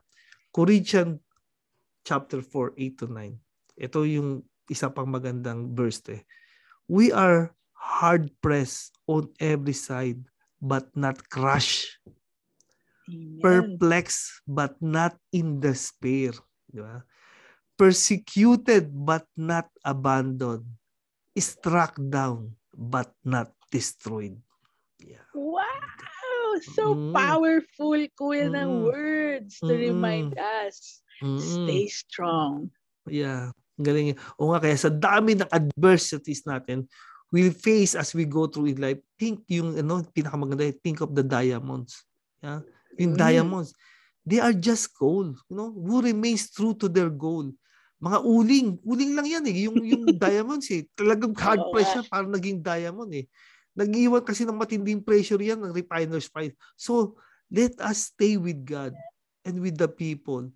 [0.52, 1.24] Corinthians
[2.04, 3.80] chapter 4, 8 to 9.
[3.80, 6.22] Ito yung isa pang magandang verse eh.
[6.84, 10.20] We are hard pressed on every side,
[10.60, 11.96] but not crushed.
[13.10, 13.42] Amen.
[13.42, 16.30] Perplexed, but not in despair.
[16.70, 17.02] Di ba?
[17.74, 20.68] Persecuted, but not abandoned.
[21.34, 24.36] Struck down, but not destroyed.
[25.00, 25.24] Yeah.
[25.32, 26.60] Wow!
[26.76, 27.16] So mm.
[27.16, 28.56] powerful, kuya, mm.
[28.60, 29.80] ng words to mm.
[29.90, 31.00] remind us.
[31.24, 31.40] Mm.
[31.40, 32.68] Stay strong.
[33.08, 33.56] Yeah.
[33.80, 34.20] Galing.
[34.36, 36.84] O nga, kaya sa dami ng adversities natin,
[37.32, 41.24] we'll face as we go through in life, think yung, ano, pinakamaganda, think of the
[41.24, 42.04] diamonds.
[42.44, 42.60] Yeah?
[42.98, 43.16] Mm.
[43.16, 43.70] diamonds,
[44.26, 45.38] they are just gold.
[45.48, 47.52] You know, who remains true to their goal.
[48.00, 49.56] Mga uling, uling lang yan eh.
[49.68, 50.88] Yung, yung diamonds eh.
[50.96, 53.28] Talagang hard oh, pressure para naging diamond eh.
[53.76, 56.56] Nag-iwan kasi ng matinding pressure yan ng refiner's price.
[56.74, 57.20] So,
[57.52, 58.96] let us stay with God
[59.44, 60.48] and with the people.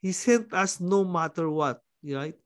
[0.00, 2.36] He sent us no matter what, right?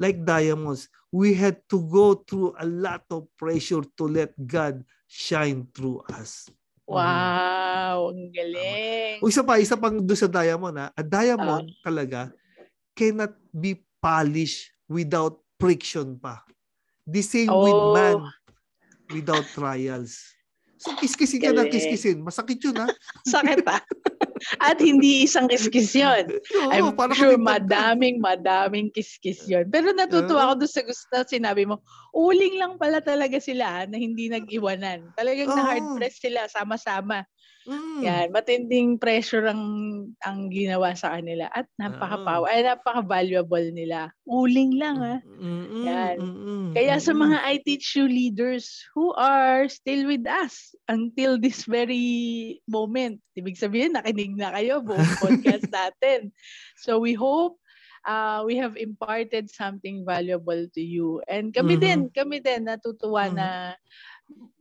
[0.00, 5.68] like diamonds, we had to go through a lot of pressure to let God shine
[5.76, 6.48] through us.
[6.90, 9.22] Wow, ang galing.
[9.22, 10.90] O isa pa, isa pang doon sa diamond ha.
[10.98, 12.34] A diamond uh, talaga
[12.98, 16.42] cannot be polished without friction pa.
[17.06, 17.62] The same oh.
[17.62, 18.18] with man
[19.14, 20.18] without trials.
[20.82, 22.26] So kiskisin ka na kiskisin.
[22.26, 22.90] Masakit yun ha.
[23.38, 23.78] Sakit ha.
[24.60, 26.24] At hindi isang kiskis yun.
[26.56, 29.68] Oo, I'm sure madaming, madaming kiskis yun.
[29.68, 31.80] Pero natutuwa ako doon sa gusto na sinabi mo,
[32.16, 35.12] uling lang pala talaga sila na hindi nag-iwanan.
[35.14, 35.56] Talagang oh.
[35.56, 37.24] na-hard press sila sama-sama.
[37.68, 38.00] Mm.
[38.00, 39.62] Yan, matinding pressure ang
[40.24, 44.08] ang ginawa sa kanila at napaka-power, ay napaka-valuable nila.
[44.24, 45.16] Uling lang ha.
[45.28, 46.16] Mm-mm, Yan.
[46.16, 51.68] Mm-mm, Kaya sa mga I teach you leaders who are still with us until this
[51.68, 56.32] very moment, ibig sabihin nakinig na kayo buong podcast natin.
[56.80, 57.60] So we hope
[58.06, 61.20] uh, we have imparted something valuable to you.
[61.28, 61.84] And kami mm-hmm.
[61.84, 63.36] din, kami din natutuwa mm-hmm.
[63.36, 63.76] na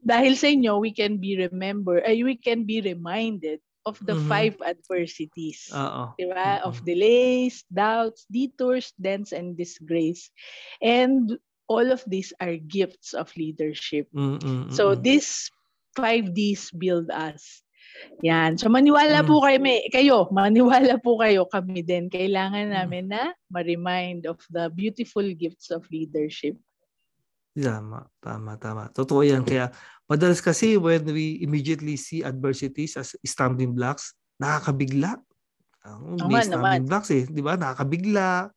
[0.03, 4.29] dahil sa inyo, we can be remember, uh, we can be reminded of the mm-hmm.
[4.29, 5.69] five adversities.
[5.73, 6.13] Uh-oh.
[6.19, 6.61] Diba?
[6.61, 6.69] Uh-oh.
[6.69, 10.29] Of delays, doubts, detours, dents, and disgrace.
[10.81, 11.37] And
[11.69, 14.09] all of these are gifts of leadership.
[14.13, 14.73] Mm-hmm.
[14.73, 15.49] So these
[15.95, 17.61] five Ds build us.
[18.23, 18.57] Yan.
[18.57, 19.27] So maniwala mm.
[19.27, 22.07] po kayo, may, kayo, maniwala po kayo kami din.
[22.07, 26.55] Kailangan namin na ma-remind of the beautiful gifts of leadership.
[27.59, 28.83] Tama, tama, tama.
[28.95, 29.43] Totoo yan.
[29.43, 29.67] Kaya
[30.07, 35.19] madalas kasi when we immediately see adversities as stumbling blocks, nakakabigla.
[35.83, 36.89] Ang uh, may stumbling naman.
[36.89, 37.27] blocks eh.
[37.27, 37.59] Di ba?
[37.59, 38.47] Nakakabigla,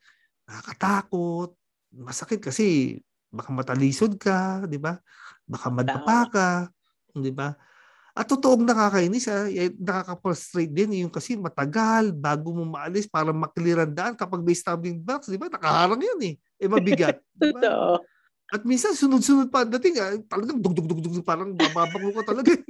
[0.47, 1.51] nakakatakot,
[1.99, 2.99] masakit kasi
[3.33, 4.95] baka matalisod ka, di ba?
[5.43, 6.51] Baka madapa ka,
[7.17, 7.59] di ba?
[8.13, 9.49] At totoong nakakainis, ha?
[9.49, 15.01] Eh, nakaka-frustrate din yung kasi matagal bago mo maalis para makliran daan kapag may stumbling
[15.01, 15.49] blocks, di ba?
[15.49, 16.35] Nakaharang yan eh.
[16.61, 17.17] Eh mabigat.
[17.35, 17.99] Diba?
[18.53, 22.53] At minsan sunod-sunod pa dating ah, talagang dug-dug-dug-dug parang bababako ka talaga.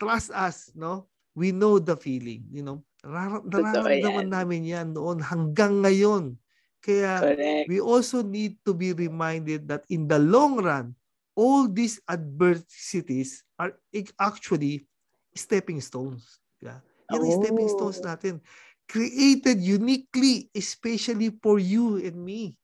[0.00, 1.08] Trust us, no?
[1.32, 2.84] We know the feeling, you know.
[3.00, 6.36] Nararamdaman namin yan noon hanggang ngayon.
[6.84, 7.64] Kaya Correct.
[7.72, 10.92] we also need to be reminded that in the long run,
[11.36, 13.72] all these adversities are
[14.20, 14.84] actually
[15.32, 16.40] stepping stones.
[16.60, 16.84] Yeah?
[17.12, 17.40] Yan oh.
[17.40, 18.44] stepping stones natin.
[18.84, 22.59] Created uniquely, especially for you and me.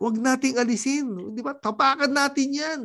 [0.00, 1.36] Huwag nating alisin.
[1.36, 1.52] Di ba?
[1.52, 2.80] Tapakan natin yan.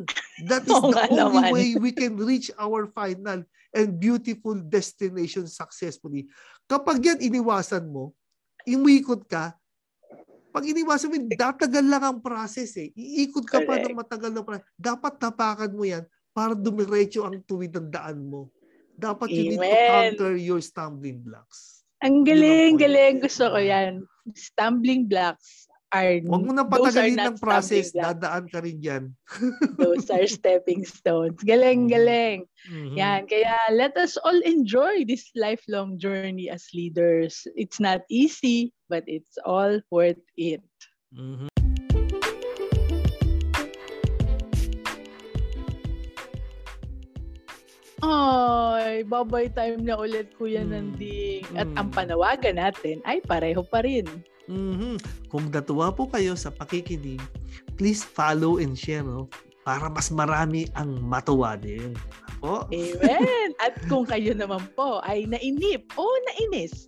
[0.52, 1.52] That is the only naman.
[1.56, 6.28] way we can reach our final and beautiful destination successfully.
[6.68, 8.12] Kapag yan iniwasan mo,
[8.68, 9.56] imikot ka,
[10.52, 12.92] pag iniwasan mo, datagal lang ang process eh.
[12.92, 13.88] Iikot ka Correct.
[13.88, 14.68] pa ng matagal na process.
[14.76, 16.04] Dapat tapakan mo yan
[16.36, 18.52] para dumiretso ang tuwid ng daan mo.
[18.96, 19.36] Dapat Amen.
[19.36, 21.84] you need to counter your stumbling blocks.
[22.04, 23.24] Ang galing, galing.
[23.24, 24.04] Gusto ko yan.
[24.36, 29.04] Stumbling blocks are Huwag mo na patagalin ng process, dadaan ka rin diyan.
[29.82, 31.38] those are stepping stones.
[31.44, 31.94] Galing, mm-hmm.
[31.94, 32.40] galing.
[32.72, 32.96] Mm-hmm.
[32.98, 37.46] Yan, kaya let us all enjoy this lifelong journey as leaders.
[37.54, 40.66] It's not easy, but it's all worth it.
[41.14, 41.52] Mm-hmm.
[48.06, 50.70] Ay, babay time na ulit Kuya mm.
[50.70, 51.44] Nanding.
[51.58, 51.80] At mm.
[51.80, 54.06] ang panawagan natin ay pareho pa rin.
[54.46, 54.96] Mm-hmm.
[55.30, 57.22] Kung natuwa po kayo sa pakikinig,
[57.76, 59.26] please follow and share no?
[59.66, 61.98] para mas marami ang matuwa din.
[62.38, 62.70] Po.
[62.70, 63.50] Amen!
[63.66, 66.86] At kung kayo naman po ay nainip o nainis,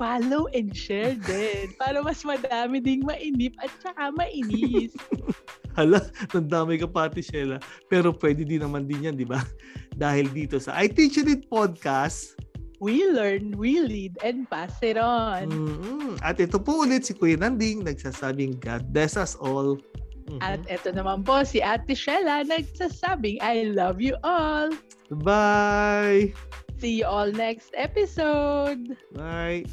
[0.00, 4.96] follow and share din para mas madami ding mainip at saka mainis.
[5.76, 6.00] Hala,
[6.32, 7.60] nandamay ka pati, Sheila.
[7.92, 9.44] Pero pwede din naman din yan, di ba?
[9.92, 12.32] Dahil dito sa I Teach It Podcast,
[12.80, 15.50] we learn, we lead, and pass it on.
[15.50, 16.22] Mm-hmm.
[16.22, 19.80] At ito po ulit si Kuya Nanding nagsasabing God bless us all.
[20.26, 20.42] Mm-hmm.
[20.42, 24.74] At ito naman po si Ate Shella nagsasabing I love you all.
[25.22, 26.34] Bye!
[26.76, 28.98] See you all next episode!
[29.14, 29.64] Bye!